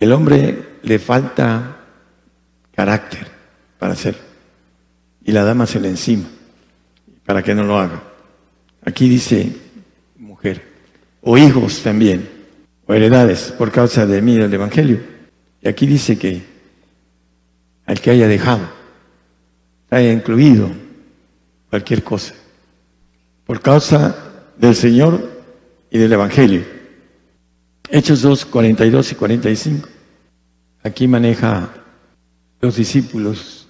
el 0.00 0.10
hombre 0.10 0.78
le 0.82 0.98
falta 0.98 1.77
carácter 2.78 3.26
para 3.76 3.94
hacerlo. 3.94 4.20
Y 5.24 5.32
la 5.32 5.42
dama 5.42 5.66
se 5.66 5.80
le 5.80 5.88
encima 5.88 6.28
para 7.26 7.42
que 7.42 7.52
no 7.52 7.64
lo 7.64 7.76
haga. 7.76 8.00
Aquí 8.84 9.08
dice 9.08 9.52
mujer, 10.16 10.62
o 11.20 11.36
hijos 11.36 11.82
también, 11.82 12.28
o 12.86 12.94
heredades 12.94 13.52
por 13.58 13.72
causa 13.72 14.06
de 14.06 14.22
mí 14.22 14.36
del 14.36 14.54
Evangelio. 14.54 15.00
Y 15.60 15.66
aquí 15.66 15.88
dice 15.88 16.16
que 16.16 16.40
al 17.84 18.00
que 18.00 18.12
haya 18.12 18.28
dejado, 18.28 18.70
haya 19.90 20.12
incluido 20.12 20.70
cualquier 21.70 22.04
cosa, 22.04 22.36
por 23.44 23.60
causa 23.60 24.14
del 24.56 24.76
Señor 24.76 25.28
y 25.90 25.98
del 25.98 26.12
Evangelio. 26.12 26.62
Hechos 27.90 28.22
2, 28.22 28.44
42 28.44 29.10
y 29.10 29.14
45. 29.16 29.88
Aquí 30.84 31.08
maneja 31.08 31.74
los 32.60 32.76
discípulos 32.76 33.68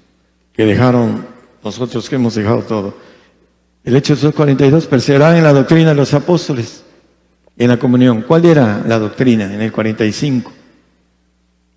que 0.52 0.64
dejaron, 0.64 1.26
nosotros 1.62 2.08
que 2.08 2.16
hemos 2.16 2.34
dejado 2.34 2.62
todo. 2.62 2.94
El 3.84 3.96
hecho 3.96 4.14
242, 4.14 4.86
perseverar 4.86 5.36
en 5.36 5.44
la 5.44 5.52
doctrina 5.52 5.90
de 5.90 5.94
los 5.94 6.12
apóstoles, 6.14 6.82
en 7.56 7.68
la 7.68 7.78
comunión. 7.78 8.22
¿Cuál 8.22 8.44
era 8.44 8.84
la 8.86 8.98
doctrina 8.98 9.52
en 9.52 9.60
el 9.60 9.72
45? 9.72 10.52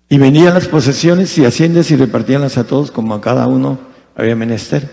Y 0.08 0.18
venían 0.18 0.54
las 0.54 0.68
posesiones 0.68 1.36
y 1.38 1.44
haciendas 1.44 1.90
y 1.90 1.96
repartíanlas 1.96 2.58
a 2.58 2.64
todos 2.64 2.90
como 2.90 3.14
a 3.14 3.20
cada 3.20 3.46
uno 3.46 3.78
había 4.14 4.36
menester, 4.36 4.90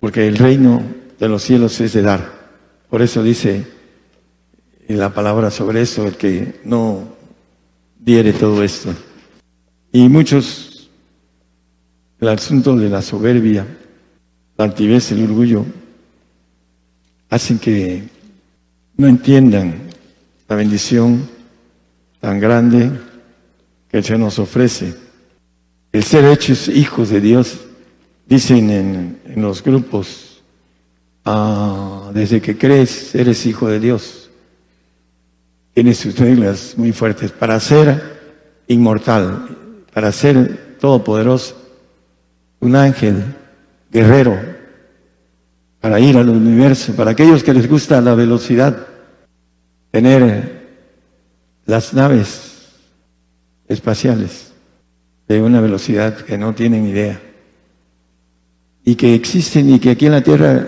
porque 0.00 0.26
el 0.26 0.36
reino 0.36 0.82
de 1.18 1.28
los 1.28 1.42
cielos 1.42 1.80
es 1.80 1.94
de 1.94 2.02
dar. 2.02 2.38
Por 2.90 3.02
eso 3.02 3.22
dice 3.22 3.66
la 4.88 5.12
palabra 5.12 5.50
sobre 5.50 5.82
eso, 5.82 6.06
el 6.06 6.16
que 6.16 6.60
no 6.64 7.04
diere 7.98 8.32
todo 8.32 8.62
esto. 8.62 8.90
Y 9.92 10.08
muchos 10.08 10.67
el 12.20 12.28
asunto 12.28 12.76
de 12.76 12.88
la 12.88 13.00
soberbia, 13.00 13.66
la 14.56 14.64
altivez, 14.64 15.12
el 15.12 15.24
orgullo, 15.24 15.64
hacen 17.30 17.58
que 17.58 18.02
no 18.96 19.06
entiendan 19.06 19.74
la 20.48 20.56
bendición 20.56 21.28
tan 22.20 22.40
grande 22.40 22.90
que 23.88 23.98
el 23.98 24.04
Señor 24.04 24.20
nos 24.20 24.38
ofrece. 24.38 24.94
El 25.92 26.02
ser 26.02 26.24
hechos 26.24 26.68
hijos 26.68 27.10
de 27.10 27.20
Dios, 27.20 27.60
dicen 28.26 28.70
en, 28.70 29.42
los 29.42 29.62
grupos, 29.62 30.42
ah, 31.24 32.10
desde 32.12 32.40
que 32.40 32.58
crees 32.58 33.14
eres 33.14 33.46
hijo 33.46 33.68
de 33.68 33.78
Dios. 33.78 34.28
Tiene 35.72 35.94
sus 35.94 36.18
reglas 36.18 36.74
muy 36.76 36.90
fuertes 36.92 37.30
para 37.30 37.60
ser 37.60 38.18
inmortal, 38.66 39.46
para 39.94 40.10
ser 40.10 40.76
todopoderoso 40.80 41.67
un 42.60 42.76
ángel 42.76 43.22
guerrero 43.90 44.38
para 45.80 46.00
ir 46.00 46.16
al 46.16 46.28
universo, 46.28 46.94
para 46.94 47.12
aquellos 47.12 47.42
que 47.42 47.54
les 47.54 47.68
gusta 47.68 48.00
la 48.00 48.14
velocidad, 48.14 48.86
tener 49.90 50.66
las 51.66 51.94
naves 51.94 52.66
espaciales 53.68 54.52
de 55.28 55.42
una 55.42 55.60
velocidad 55.60 56.16
que 56.16 56.38
no 56.38 56.54
tienen 56.54 56.86
idea 56.86 57.20
y 58.84 58.96
que 58.96 59.14
existen 59.14 59.70
y 59.70 59.78
que 59.78 59.90
aquí 59.90 60.06
en 60.06 60.12
la 60.12 60.22
Tierra 60.22 60.66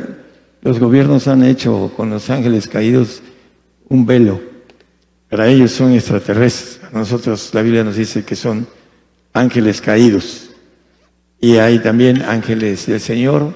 los 0.63 0.79
gobiernos 0.79 1.27
han 1.27 1.43
hecho 1.43 1.91
con 1.97 2.11
los 2.11 2.29
ángeles 2.29 2.69
caídos 2.69 3.23
un 3.89 4.05
velo. 4.05 4.41
Para 5.31 5.47
ellos 5.49 5.71
son 5.71 5.93
extraterrestres. 5.93 6.81
A 6.93 6.99
nosotros 6.99 7.51
la 7.55 7.63
Biblia 7.63 7.83
nos 7.83 7.97
dice 7.97 8.25
que 8.25 8.37
son 8.37 8.67
ángeles 9.33 9.81
caídos. 9.81 10.50
Y 11.41 11.57
hay 11.57 11.79
también 11.79 12.23
ángeles 12.23 12.87
del 12.87 13.01
Señor. 13.01 13.55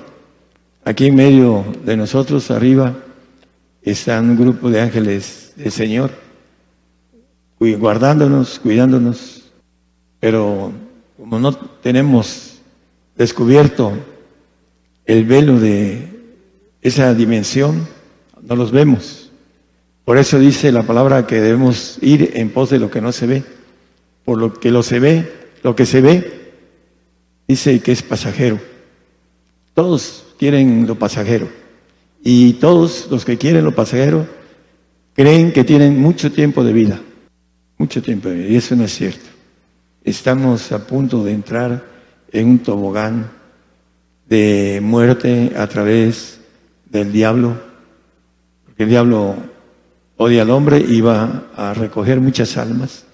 Aquí 0.84 1.08
en 1.08 1.16
medio 1.16 1.64
de 1.84 1.96
nosotros, 1.96 2.50
arriba, 2.50 2.94
está 3.82 4.20
un 4.20 4.38
grupo 4.38 4.70
de 4.70 4.80
ángeles 4.80 5.52
del 5.56 5.70
Señor, 5.70 6.10
guardándonos, 7.58 8.58
cuidándonos. 8.58 9.42
Pero 10.18 10.72
como 11.18 11.38
no 11.38 11.54
tenemos 11.54 12.60
descubierto 13.16 13.92
el 15.04 15.24
velo 15.24 15.60
de 15.60 16.08
esa 16.80 17.12
dimensión, 17.14 17.86
no 18.42 18.56
los 18.56 18.72
vemos. 18.72 19.30
Por 20.06 20.16
eso 20.16 20.38
dice 20.38 20.72
la 20.72 20.82
palabra 20.82 21.26
que 21.26 21.40
debemos 21.40 21.98
ir 22.00 22.32
en 22.34 22.50
pos 22.50 22.70
de 22.70 22.78
lo 22.78 22.90
que 22.90 23.02
no 23.02 23.12
se 23.12 23.26
ve. 23.26 23.44
Por 24.24 24.38
lo 24.38 24.54
que 24.54 24.70
lo 24.70 24.82
se 24.82 25.00
ve, 25.00 25.30
lo 25.62 25.76
que 25.76 25.84
se 25.84 26.00
ve, 26.00 26.43
dice 27.46 27.80
que 27.80 27.92
es 27.92 28.02
pasajero. 28.02 28.58
Todos 29.74 30.24
quieren 30.38 30.86
lo 30.86 30.98
pasajero. 30.98 31.48
Y 32.22 32.54
todos 32.54 33.08
los 33.10 33.24
que 33.24 33.36
quieren 33.36 33.64
lo 33.64 33.74
pasajero 33.74 34.26
creen 35.14 35.52
que 35.52 35.64
tienen 35.64 36.00
mucho 36.00 36.32
tiempo 36.32 36.64
de 36.64 36.72
vida. 36.72 37.00
Mucho 37.76 38.02
tiempo 38.02 38.28
de 38.28 38.36
vida. 38.36 38.48
Y 38.48 38.56
eso 38.56 38.76
no 38.76 38.84
es 38.84 38.94
cierto. 38.94 39.26
Estamos 40.02 40.72
a 40.72 40.86
punto 40.86 41.24
de 41.24 41.32
entrar 41.32 41.84
en 42.32 42.48
un 42.48 42.58
tobogán 42.60 43.30
de 44.28 44.80
muerte 44.82 45.52
a 45.56 45.66
través 45.66 46.40
del 46.90 47.12
diablo. 47.12 47.60
Porque 48.64 48.84
el 48.84 48.88
diablo 48.88 49.36
odia 50.16 50.42
al 50.42 50.50
hombre 50.50 50.78
y 50.78 51.00
va 51.00 51.48
a 51.56 51.74
recoger 51.74 52.20
muchas 52.20 52.56
almas. 52.56 53.04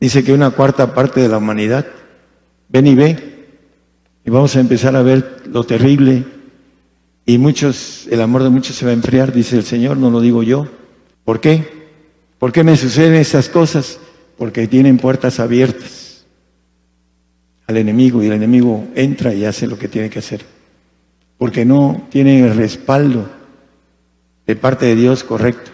Dice 0.00 0.24
que 0.24 0.32
una 0.32 0.50
cuarta 0.50 0.94
parte 0.94 1.20
de 1.20 1.28
la 1.28 1.38
humanidad, 1.38 1.86
ven 2.68 2.86
y 2.86 2.94
ve, 2.94 3.33
y 4.24 4.30
vamos 4.30 4.56
a 4.56 4.60
empezar 4.60 4.96
a 4.96 5.02
ver 5.02 5.42
lo 5.46 5.64
terrible, 5.64 6.24
y 7.26 7.38
muchos, 7.38 8.06
el 8.10 8.20
amor 8.20 8.42
de 8.42 8.50
muchos 8.50 8.76
se 8.76 8.84
va 8.84 8.90
a 8.90 8.94
enfriar, 8.94 9.32
dice 9.32 9.56
el 9.56 9.64
Señor, 9.64 9.96
no 9.96 10.10
lo 10.10 10.20
digo 10.20 10.42
yo. 10.42 10.68
¿Por 11.24 11.40
qué? 11.40 11.86
¿Por 12.38 12.52
qué 12.52 12.62
me 12.62 12.76
suceden 12.76 13.14
estas 13.14 13.48
cosas? 13.48 13.98
Porque 14.36 14.66
tienen 14.66 14.98
puertas 14.98 15.40
abiertas 15.40 16.26
al 17.66 17.78
enemigo 17.78 18.22
y 18.22 18.26
el 18.26 18.34
enemigo 18.34 18.86
entra 18.94 19.32
y 19.32 19.46
hace 19.46 19.66
lo 19.66 19.78
que 19.78 19.88
tiene 19.88 20.10
que 20.10 20.18
hacer. 20.18 20.44
Porque 21.38 21.64
no 21.64 22.06
tienen 22.10 22.44
el 22.44 22.54
respaldo 22.54 23.26
de 24.46 24.56
parte 24.56 24.84
de 24.86 24.96
Dios 24.96 25.24
correcto. 25.24 25.70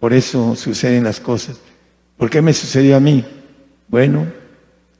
Por 0.00 0.12
eso 0.12 0.56
suceden 0.56 1.04
las 1.04 1.20
cosas. 1.20 1.56
¿Por 2.16 2.30
qué 2.30 2.42
me 2.42 2.52
sucedió 2.52 2.96
a 2.96 3.00
mí? 3.00 3.24
Bueno, 3.86 4.26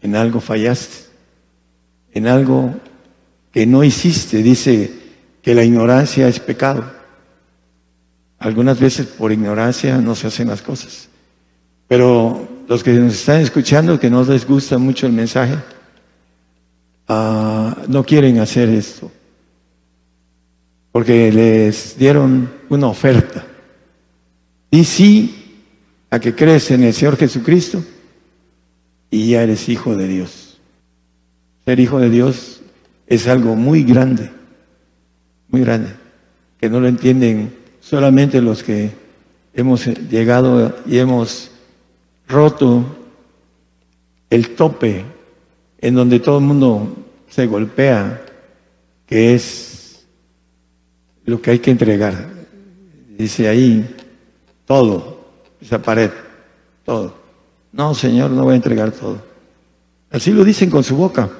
en 0.03 0.15
algo 0.15 0.41
fallaste, 0.41 1.04
en 2.15 2.27
algo 2.27 2.75
que 3.53 3.67
no 3.67 3.85
hiciste. 3.85 4.43
Dice 4.43 4.91
que 5.43 5.55
la 5.55 5.65
ignorancia 5.65 6.27
es 6.27 6.41
pecado. 6.41 6.91
Algunas 8.39 8.81
veces 8.81 9.07
por 9.07 9.33
ignorancia 9.33 9.99
no 9.99 10.15
se 10.15 10.29
hacen 10.29 10.49
las 10.49 10.63
cosas. 10.63 11.09
Pero 11.89 12.49
los 12.67 12.83
que 12.83 12.93
nos 12.93 13.15
están 13.15 13.41
escuchando, 13.41 14.01
que 14.01 14.11
no 14.11 14.25
les 14.25 14.47
gusta 14.47 14.79
mucho 14.79 15.07
el 15.07 15.13
mensaje, 15.13 15.57
ah, 17.09 17.77
no 17.89 18.05
quieren 18.05 18.39
hacer 18.39 18.69
esto. 18.71 19.11
Porque 20.93 21.31
les 21.33 21.99
dieron 21.99 22.51
una 22.69 22.87
oferta. 22.87 23.45
Y 24.71 24.85
sí 24.85 25.41
a 26.11 26.21
que 26.21 26.35
crees 26.35 26.71
en 26.71 26.85
el 26.85 26.95
Señor 26.95 27.17
Jesucristo 27.17 27.85
y 29.11 29.31
ya 29.31 29.43
eres 29.43 29.69
hijo 29.69 29.97
de 29.97 30.09
Dios. 30.09 30.44
Ser 31.65 31.81
hijo 31.81 31.99
de 31.99 32.11
Dios 32.11 32.61
es 33.07 33.27
algo 33.27 33.57
muy 33.57 33.85
grande, 33.85 34.31
muy 35.49 35.63
grande, 35.63 35.91
que 36.59 36.69
no 36.69 36.81
lo 36.81 36.89
entienden 36.89 37.55
solamente 37.81 38.41
los 38.41 38.63
que 38.63 38.91
hemos 39.55 39.87
llegado 39.87 40.77
y 40.87 40.99
hemos 40.99 41.51
roto 42.29 42.85
el 44.31 44.55
tope 44.55 45.05
en 45.79 45.95
donde 45.95 46.21
todo 46.21 46.39
el 46.39 46.45
mundo 46.45 46.97
se 47.29 47.47
golpea, 47.47 48.23
que 49.07 49.35
es 49.35 50.07
lo 51.25 51.41
que 51.41 51.53
hay 51.53 51.59
que 51.59 51.71
entregar. 51.71 52.31
Dice 53.17 53.49
ahí, 53.49 53.95
todo, 54.67 55.25
esa 55.61 55.81
pared, 55.81 56.11
todo. 56.85 57.15
No, 57.73 57.95
Señor, 57.95 58.31
no 58.31 58.45
voy 58.45 58.53
a 58.53 58.57
entregar 58.57 58.93
todo. 58.93 59.19
Así 60.11 60.33
lo 60.33 60.45
dicen 60.45 60.71
con 60.71 60.85
su 60.85 60.97
boca. 60.97 61.31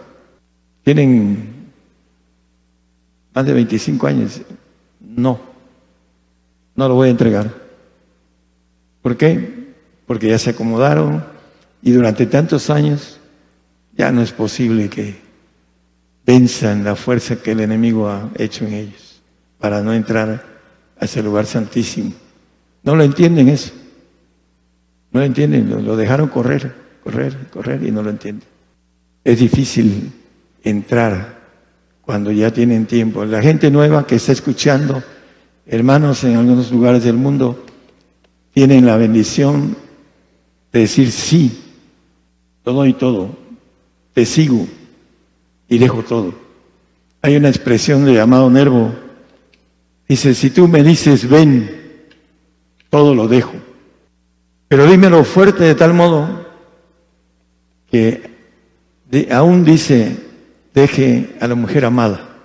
Tienen 0.85 1.73
más 3.35 3.45
de 3.45 3.53
25 3.53 4.07
años. 4.07 4.41
No, 5.01 5.41
no 6.77 6.89
lo 6.89 6.95
voy 6.95 7.09
a 7.09 7.11
entregar. 7.11 7.53
¿Por 9.03 9.17
qué? 9.17 9.73
Porque 10.07 10.29
ya 10.29 10.39
se 10.39 10.51
acomodaron 10.51 11.25
y 11.83 11.91
durante 11.93 12.27
tantos 12.27 12.71
años 12.71 13.19
ya 13.97 14.13
no 14.13 14.23
es 14.23 14.33
posible 14.33 14.89
que 14.89 15.17
venzan 16.27 16.85
la 16.85 16.97
fuerza 16.97 17.37
que 17.37 17.53
el 17.53 17.61
enemigo 17.61 18.09
ha 18.09 18.31
hecho 18.37 18.67
en 18.67 18.75
ellos 18.75 19.23
para 19.59 19.83
no 19.83 19.93
entrar 19.93 20.45
a 20.99 21.05
ese 21.05 21.23
lugar 21.23 21.47
santísimo. 21.47 22.13
No 22.83 22.97
lo 22.97 23.03
entienden 23.03 23.49
eso. 23.49 23.73
No 25.13 25.21
lo 25.21 25.27
entienden, 25.27 25.87
lo, 25.87 25.97
dejaron 25.97 26.29
correr, 26.29 26.75
correr, 27.03 27.49
correr 27.51 27.83
y 27.85 27.91
no 27.91 28.03
lo 28.03 28.11
entienden. 28.11 28.47
Es 29.23 29.39
difícil 29.39 30.13
entrar 30.65 31.35
cuando 32.01 32.33
ya 32.33 32.53
tienen 32.53 32.87
tiempo. 32.87 33.25
La 33.25 33.43
gente 33.43 33.71
nueva 33.71 34.07
que 34.07 34.17
está 34.17 34.33
escuchando, 34.33 35.03
hermanos 35.67 36.25
en 36.25 36.37
algunos 36.37 36.73
lugares 36.73 37.05
del 37.05 37.17
mundo, 37.17 37.65
tienen 38.53 38.87
la 38.87 38.97
bendición 38.97 39.77
de 40.73 40.81
decir 40.81 41.13
sí, 41.13 41.63
todo 42.63 42.87
y 42.87 42.95
todo, 42.95 43.31
te 44.13 44.27
sigo 44.27 44.67
y 45.69 45.79
dejo 45.79 46.03
todo. 46.03 46.35
Hay 47.23 47.37
una 47.37 47.49
expresión 47.49 48.05
de 48.05 48.21
amado 48.21 48.51
Nervo, 48.51 48.93
dice, 50.09 50.35
si 50.35 50.51
tú 50.51 50.69
me 50.69 50.83
dices 50.83 51.29
ven, 51.29 51.71
todo 52.91 53.15
lo 53.15 53.29
dejo. 53.29 53.55
Pero 54.69 54.87
dímelo 54.87 55.25
fuerte 55.25 55.65
de 55.65 55.75
tal 55.75 55.95
modo 55.95 56.47
que 57.91 58.23
aún 59.31 59.65
dice, 59.65 60.24
deje 60.75 61.31
a 61.41 61.47
la 61.47 61.55
mujer 61.55 61.87
amada. 61.87 62.37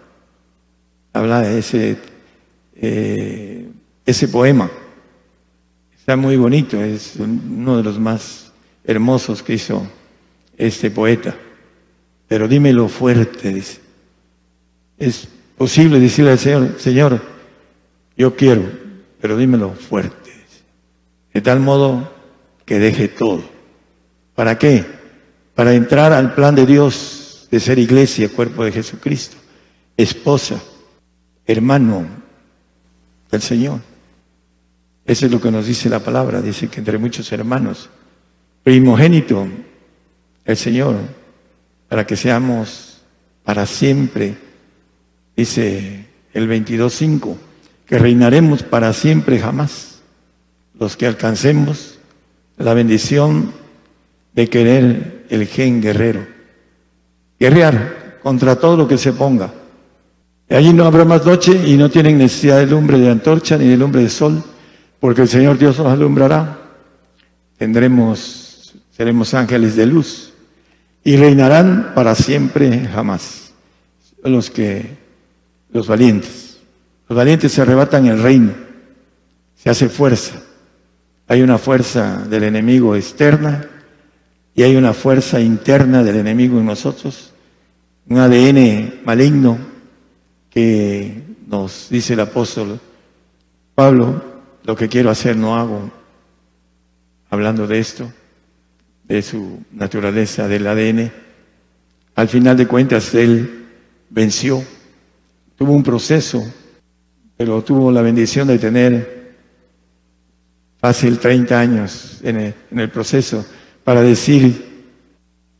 Habla 1.12 1.42
de 1.42 1.60
ese, 1.60 1.98
eh, 2.76 3.68
ese 4.06 4.28
poema. 4.30 4.72
Está 5.98 6.16
muy 6.16 6.38
bonito, 6.38 6.82
es 6.82 7.18
uno 7.18 7.78
de 7.78 7.84
los 7.84 8.00
más 8.00 8.54
hermosos 8.86 9.44
que 9.44 9.56
hizo 9.56 9.86
este 10.58 10.90
poeta. 10.90 11.36
Pero 12.28 12.48
dímelo 12.48 12.88
fuerte. 12.88 13.62
Es 14.98 15.28
posible 15.58 16.00
decirle 16.00 16.32
al 16.32 16.40
Señor, 16.40 16.76
Señor, 16.78 17.22
yo 18.16 18.36
quiero, 18.36 18.64
pero 19.20 19.36
dímelo 19.36 19.72
fuerte 19.72 20.30
de 21.34 21.42
tal 21.42 21.60
modo 21.60 22.12
que 22.66 22.80
deje 22.80 23.08
todo. 23.08 23.44
¿Para 24.36 24.58
qué? 24.58 24.86
Para 25.56 25.74
entrar 25.74 26.14
al 26.14 26.34
plan 26.34 26.56
de 26.56 26.66
Dios 26.66 27.19
de 27.50 27.60
ser 27.60 27.80
iglesia, 27.80 28.30
cuerpo 28.30 28.64
de 28.64 28.72
Jesucristo, 28.72 29.38
esposa, 29.98 30.62
hermano 31.46 32.06
del 33.32 33.42
Señor. 33.42 33.80
Eso 35.06 35.26
es 35.26 35.32
lo 35.32 35.42
que 35.42 35.52
nos 35.52 35.66
dice 35.66 35.90
la 35.90 36.00
palabra, 36.00 36.42
dice 36.42 36.68
que 36.68 36.80
entre 36.80 36.98
muchos 36.98 37.32
hermanos, 37.32 37.90
primogénito, 38.64 39.48
el 40.46 40.58
Señor, 40.58 40.96
para 41.88 42.06
que 42.06 42.16
seamos 42.16 43.02
para 43.44 43.66
siempre, 43.66 44.38
dice 45.36 46.06
el 46.34 46.48
22.5, 46.48 47.36
que 47.88 47.98
reinaremos 47.98 48.62
para 48.62 48.94
siempre 48.94 49.40
jamás 49.40 50.02
los 50.80 50.96
que 50.96 51.08
alcancemos 51.08 51.98
la 52.58 52.74
bendición 52.74 53.52
de 54.34 54.48
querer 54.48 55.26
el 55.30 55.48
gen 55.48 55.82
guerrero. 55.82 56.39
Guerrear 57.40 58.20
contra 58.22 58.56
todo 58.56 58.76
lo 58.76 58.88
que 58.88 58.98
se 58.98 59.14
ponga. 59.14 59.52
Allí 60.50 60.74
no 60.74 60.86
habrá 60.86 61.06
más 61.06 61.26
noche 61.26 61.62
y 61.68 61.78
no 61.78 61.90
tienen 61.90 62.18
necesidad 62.18 62.58
de 62.58 62.66
lumbre 62.66 63.00
de 63.00 63.10
antorcha 63.10 63.58
ni 63.58 63.68
de 63.68 63.78
lumbre 63.78 64.02
de 64.02 64.10
sol, 64.10 64.44
porque 65.00 65.22
el 65.22 65.28
Señor 65.28 65.58
Dios 65.58 65.78
nos 65.78 65.88
alumbrará. 65.88 66.58
Tendremos, 67.58 68.74
seremos 68.92 69.34
ángeles 69.34 69.76
de 69.76 69.86
luz 69.86 70.34
y 71.04 71.16
reinarán 71.18 71.92
para 71.96 72.16
siempre 72.16 72.88
jamás. 72.88 73.54
Los 74.24 74.50
que, 74.50 74.98
los 75.72 75.88
valientes. 75.88 76.58
Los 77.08 77.16
valientes 77.16 77.52
se 77.52 77.62
arrebatan 77.62 78.06
el 78.08 78.22
reino, 78.22 78.54
se 79.56 79.70
hace 79.70 79.90
fuerza 79.90 80.36
hay 81.30 81.44
una 81.44 81.60
fuerza 81.60 82.26
del 82.28 82.44
enemigo 82.44 82.96
externa 82.96 83.64
y 84.56 84.64
hay 84.64 84.76
una 84.76 84.94
fuerza 84.94 85.40
interna 85.40 86.04
del 86.04 86.16
enemigo 86.16 86.58
en 86.58 86.66
nosotros, 86.66 87.29
un 88.10 88.18
ADN 88.18 89.02
maligno 89.06 89.58
que 90.50 91.22
nos 91.48 91.90
dice 91.90 92.14
el 92.14 92.22
apóstol 92.22 92.80
Pablo, 93.76 94.22
lo 94.64 94.76
que 94.76 94.90
quiero 94.90 95.10
hacer 95.10 95.38
no 95.38 95.56
hago, 95.56 95.90
hablando 97.30 97.66
de 97.66 97.80
esto, 97.80 98.12
de 99.04 99.22
su 99.22 99.64
naturaleza 99.72 100.48
del 100.48 100.68
ADN. 100.68 101.12
Al 102.16 102.28
final 102.28 102.58
de 102.58 102.68
cuentas, 102.68 103.14
él 103.14 103.68
venció, 104.10 104.62
tuvo 105.56 105.74
un 105.74 105.84
proceso, 105.84 106.44
pero 107.38 107.64
tuvo 107.64 107.92
la 107.92 108.02
bendición 108.02 108.48
de 108.48 108.60
tener 108.60 109.36
fácil 110.78 111.20
30 111.20 111.60
años 111.60 112.20
en 112.24 112.38
el, 112.38 112.54
en 112.72 112.80
el 112.80 112.90
proceso 112.90 113.46
para 113.84 114.02
decir, 114.02 114.69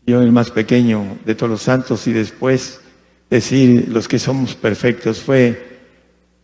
yo 0.10 0.22
el 0.22 0.32
más 0.32 0.52
pequeño 0.52 1.18
de 1.26 1.36
todos 1.36 1.50
los 1.50 1.62
santos, 1.62 2.08
y 2.08 2.14
después 2.14 2.82
decir 3.30 3.88
los 3.90 4.08
que 4.08 4.20
somos 4.20 4.56
perfectos, 4.56 5.20
fue 5.20 5.80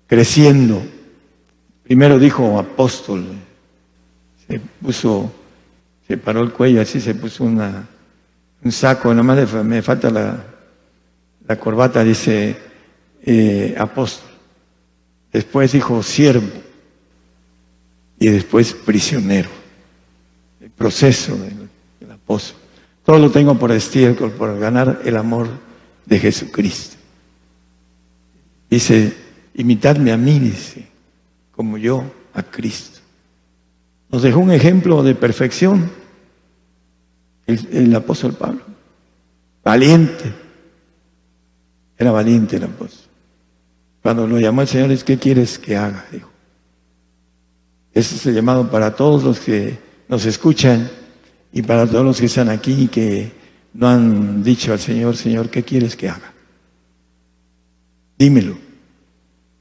creciendo. 0.07 0.81
Primero 1.83 2.19
dijo 2.19 2.59
apóstol, 2.59 3.25
se 4.47 4.59
puso, 4.81 5.31
se 6.07 6.17
paró 6.17 6.41
el 6.41 6.51
cuello 6.51 6.81
así, 6.81 7.01
se 7.01 7.15
puso 7.15 7.43
una, 7.43 7.87
un 8.63 8.71
saco, 8.71 9.09
nada 9.09 9.23
más 9.23 9.53
me 9.65 9.81
falta 9.81 10.09
la, 10.09 10.43
la 11.47 11.59
corbata, 11.59 12.03
dice 12.03 12.55
eh, 13.23 13.75
apóstol. 13.77 14.29
Después 15.31 15.71
dijo 15.71 16.01
siervo 16.01 16.47
y 18.19 18.27
después 18.29 18.73
prisionero. 18.73 19.49
El 20.61 20.69
proceso 20.71 21.35
del, 21.35 21.69
del 21.99 22.11
apóstol. 22.11 22.64
Todo 23.05 23.19
lo 23.19 23.29
tengo 23.29 23.57
por 23.57 23.71
estiércol, 23.71 24.31
por 24.31 24.57
ganar 24.57 25.01
el 25.05 25.15
amor 25.15 25.47
de 26.05 26.19
Jesucristo. 26.19 26.97
Dice, 28.69 29.15
imitadme 29.53 30.11
a 30.11 30.17
mí, 30.17 30.39
dice, 30.39 30.87
como 31.51 31.77
yo 31.77 32.03
a 32.33 32.41
Cristo. 32.41 32.99
Nos 34.09 34.23
dejó 34.23 34.39
un 34.39 34.51
ejemplo 34.51 35.03
de 35.03 35.13
perfección 35.13 35.91
el, 37.45 37.67
el 37.71 37.95
apóstol 37.95 38.33
Pablo. 38.33 38.61
Valiente. 39.63 40.33
Era 41.97 42.11
valiente 42.11 42.57
el 42.57 42.63
apóstol. 42.63 43.05
Cuando 44.01 44.27
lo 44.27 44.39
llamó 44.39 44.61
el 44.61 44.67
Señor, 44.67 44.91
es 44.91 45.03
¿qué 45.03 45.17
quieres 45.17 45.59
que 45.59 45.77
haga? 45.77 46.05
Dijo. 46.11 46.29
Ese 47.93 48.15
es 48.15 48.25
el 48.25 48.35
llamado 48.35 48.69
para 48.69 48.95
todos 48.95 49.23
los 49.23 49.39
que 49.39 49.77
nos 50.09 50.25
escuchan 50.25 50.89
y 51.55 51.61
para 51.61 51.87
todos 51.87 52.03
los 52.03 52.19
que 52.19 52.25
están 52.25 52.49
aquí 52.49 52.83
y 52.83 52.87
que 52.89 53.31
no 53.73 53.87
han 53.87 54.43
dicho 54.43 54.73
al 54.73 54.79
Señor, 54.79 55.15
Señor, 55.15 55.49
¿qué 55.49 55.63
quieres 55.63 55.95
que 55.95 56.09
haga? 56.09 56.33
Dímelo. 58.19 58.57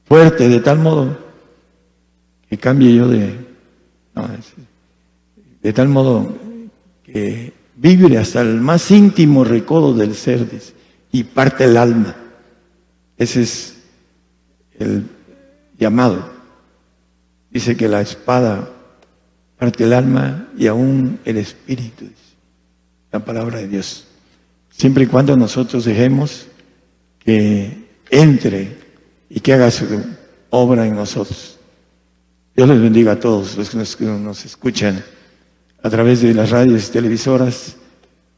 Fuerte, 0.04 0.48
de 0.48 0.58
tal 0.58 0.80
modo 0.80 1.16
que 2.50 2.58
cambie 2.58 2.96
yo 2.96 3.06
de... 3.06 3.32
no, 4.12 4.28
de 5.62 5.72
tal 5.72 5.88
modo 5.88 6.36
que 7.04 7.52
vibre 7.76 8.18
hasta 8.18 8.40
el 8.40 8.60
más 8.60 8.90
íntimo 8.90 9.44
recodo 9.44 9.94
del 9.94 10.16
ser 10.16 10.48
y 11.12 11.22
parte 11.22 11.62
el 11.62 11.76
alma. 11.76 12.16
Ese 13.16 13.42
es 13.42 13.76
el 14.80 15.04
llamado. 15.78 16.28
Dice 17.52 17.76
que 17.76 17.86
la 17.86 18.00
espada 18.00 18.73
parte 19.58 19.84
el 19.84 19.92
alma 19.92 20.48
y 20.56 20.66
aún 20.66 21.18
el 21.24 21.36
espíritu. 21.36 22.06
La 23.12 23.24
palabra 23.24 23.58
de 23.58 23.68
Dios. 23.68 24.06
Siempre 24.70 25.04
y 25.04 25.06
cuando 25.06 25.36
nosotros 25.36 25.84
dejemos 25.84 26.46
que 27.18 27.84
entre 28.10 28.76
y 29.30 29.40
que 29.40 29.52
haga 29.52 29.70
su 29.70 29.86
obra 30.50 30.86
en 30.86 30.94
nosotros. 30.94 31.58
Dios 32.56 32.68
les 32.68 32.80
bendiga 32.80 33.12
a 33.12 33.20
todos 33.20 33.56
los 33.56 33.96
que 33.96 34.04
nos 34.04 34.44
escuchan 34.44 35.02
a 35.82 35.90
través 35.90 36.22
de 36.22 36.32
las 36.32 36.50
radios 36.50 36.88
y 36.88 36.92
televisoras 36.92 37.76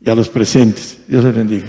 y 0.00 0.10
a 0.10 0.14
los 0.14 0.28
presentes. 0.28 0.98
Dios 1.06 1.24
les 1.24 1.34
bendiga. 1.34 1.68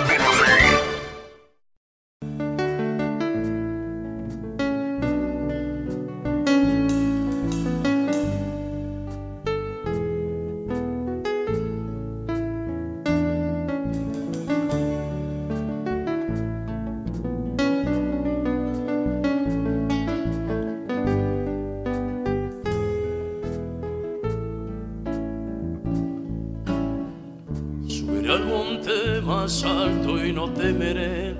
más 29.51 29.63
alto 29.65 30.23
y 30.25 30.31
no 30.31 30.49
temeré, 30.53 31.35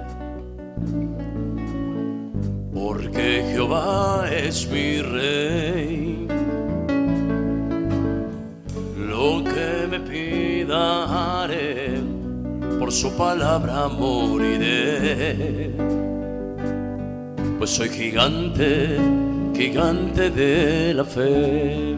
porque 2.74 3.43
Jehová 3.53 4.26
es 4.30 4.70
mi 4.70 5.01
rey. 5.01 6.28
Lo 8.97 9.43
que 9.43 9.88
me 9.89 9.99
pida 10.01 11.43
haré, 11.43 12.01
por 12.80 12.91
su 12.91 13.16
palabra 13.16 13.88
moriré. 13.88 15.72
Pues 17.57 17.70
soy 17.70 17.89
gigante, 17.89 18.97
gigante 19.55 20.30
de 20.32 20.93
la 20.95 21.05
fe. 21.05 21.97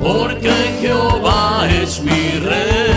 Porque 0.00 0.50
Jehová 0.80 1.68
es 1.70 2.00
mi 2.00 2.38
rey. 2.40 2.89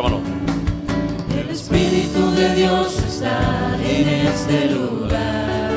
El 0.00 1.50
Espíritu 1.50 2.30
de 2.36 2.54
Dios 2.54 3.02
está 3.02 3.76
en 3.82 4.08
este 4.08 4.70
lugar. 4.70 5.72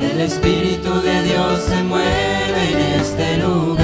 El 0.00 0.20
Espíritu 0.20 1.00
de 1.00 1.22
Dios 1.22 1.60
se 1.60 1.80
mueve 1.84 2.72
en 2.72 3.00
este 3.00 3.36
lugar. 3.36 3.81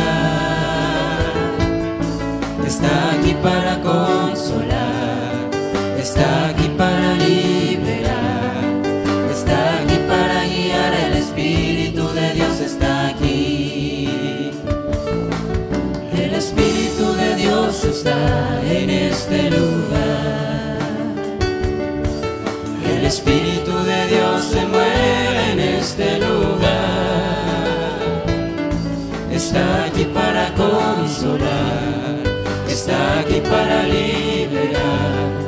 en 18.71 18.91
este 18.91 19.51
lugar. 19.51 20.79
El 22.87 23.05
Espíritu 23.05 23.73
de 23.73 24.07
Dios 24.07 24.45
se 24.45 24.67
mueve 24.67 25.53
en 25.53 25.61
este 25.61 26.19
lugar. 26.19 26.59
Está 29.31 29.85
aquí 29.85 30.05
para 30.05 30.53
consolar, 30.55 32.23
está 32.69 33.21
aquí 33.21 33.41
para 33.41 33.83
liberar 33.85 35.48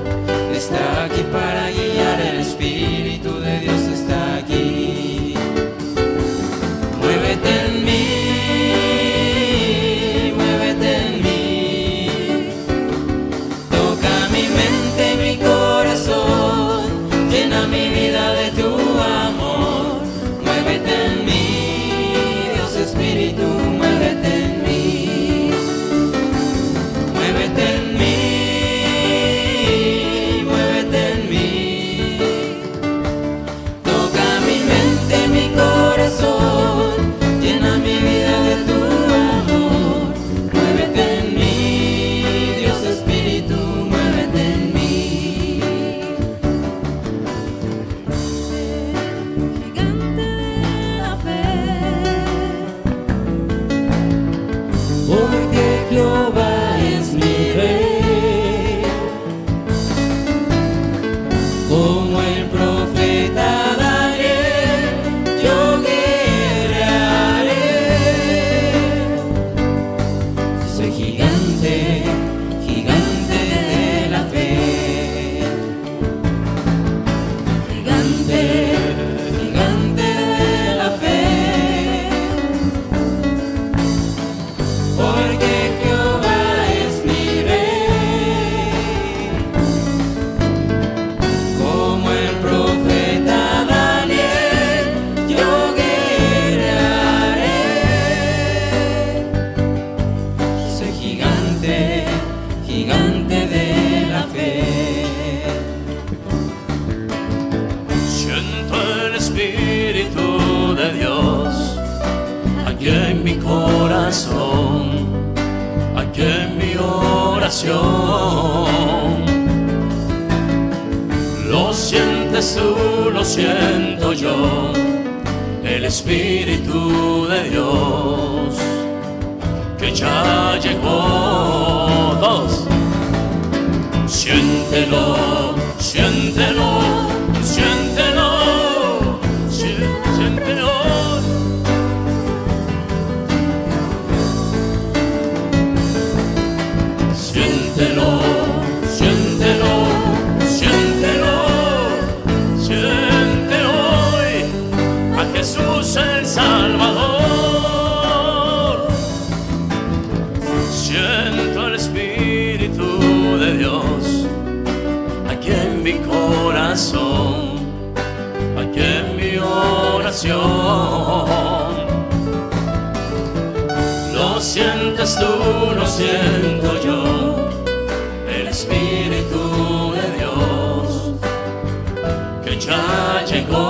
Llegó 183.30 183.69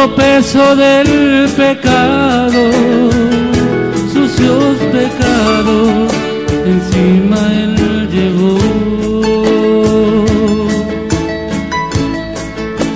Todo 0.00 0.16
peso 0.16 0.76
del 0.76 1.46
pecado, 1.58 2.70
sucios 4.10 4.78
pecados, 4.90 6.10
encima 6.64 7.36
él 7.52 8.08
llevó. 8.10 8.56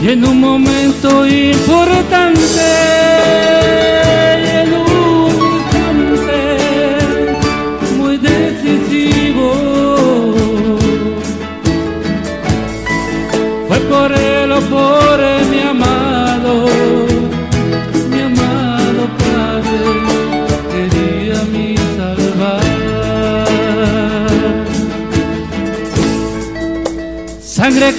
Y 0.03 0.09
en 0.13 0.25
un 0.25 0.41
momento 0.41 1.27
importante, 1.27 3.04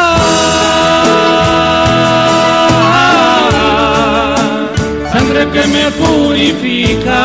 sangre 5.13 5.47
que 5.53 5.67
me 5.69 5.89
purifica, 5.93 7.21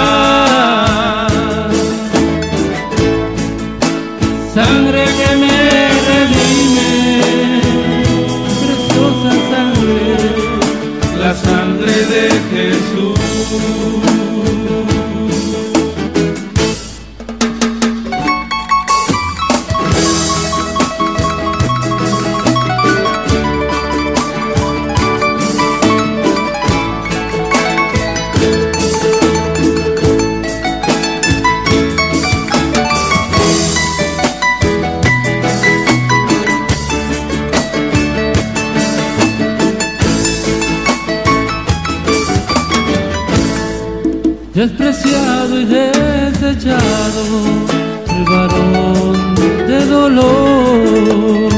dolor. 50.16 51.51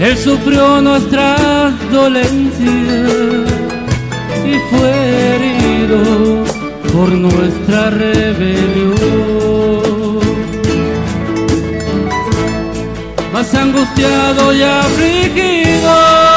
Él 0.00 0.16
sufrió 0.18 0.80
nuestras 0.80 1.72
dolencias 1.90 2.70
y 4.44 4.54
fue 4.70 4.90
herido 5.34 6.44
por 6.92 7.08
nuestra 7.12 7.90
rebelión. 7.90 8.94
Más 13.32 13.54
angustiado 13.54 14.52
y 14.54 14.62
afligido 14.62 16.33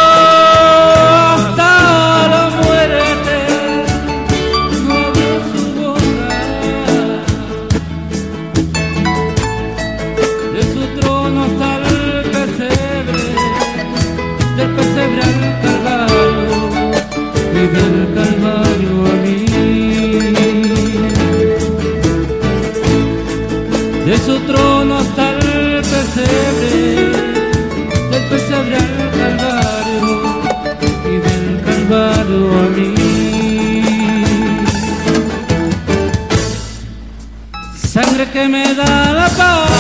Sangre 37.94 38.30
que 38.32 38.48
me 38.48 38.76
da 38.76 39.14
la 39.14 39.28
paz, 39.38 39.77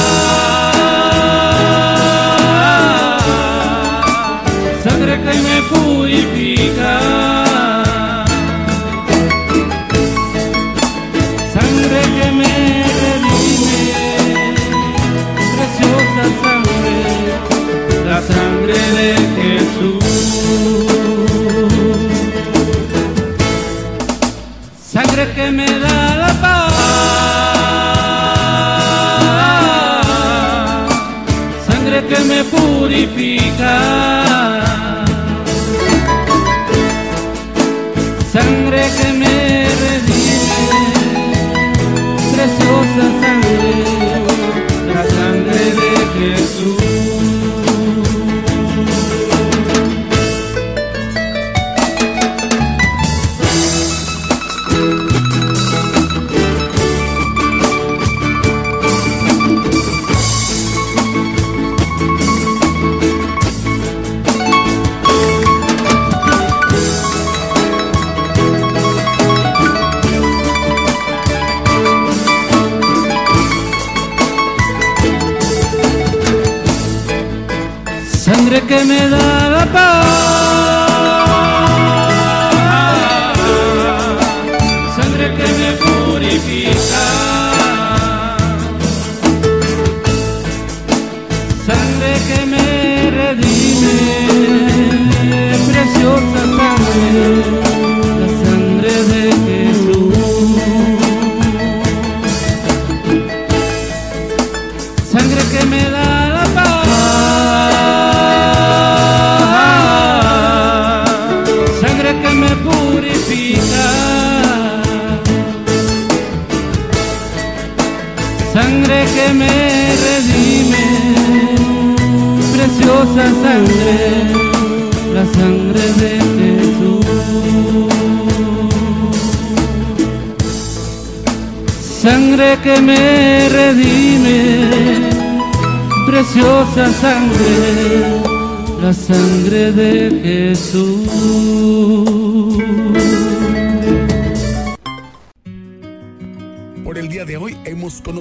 purifica. 33.05 34.26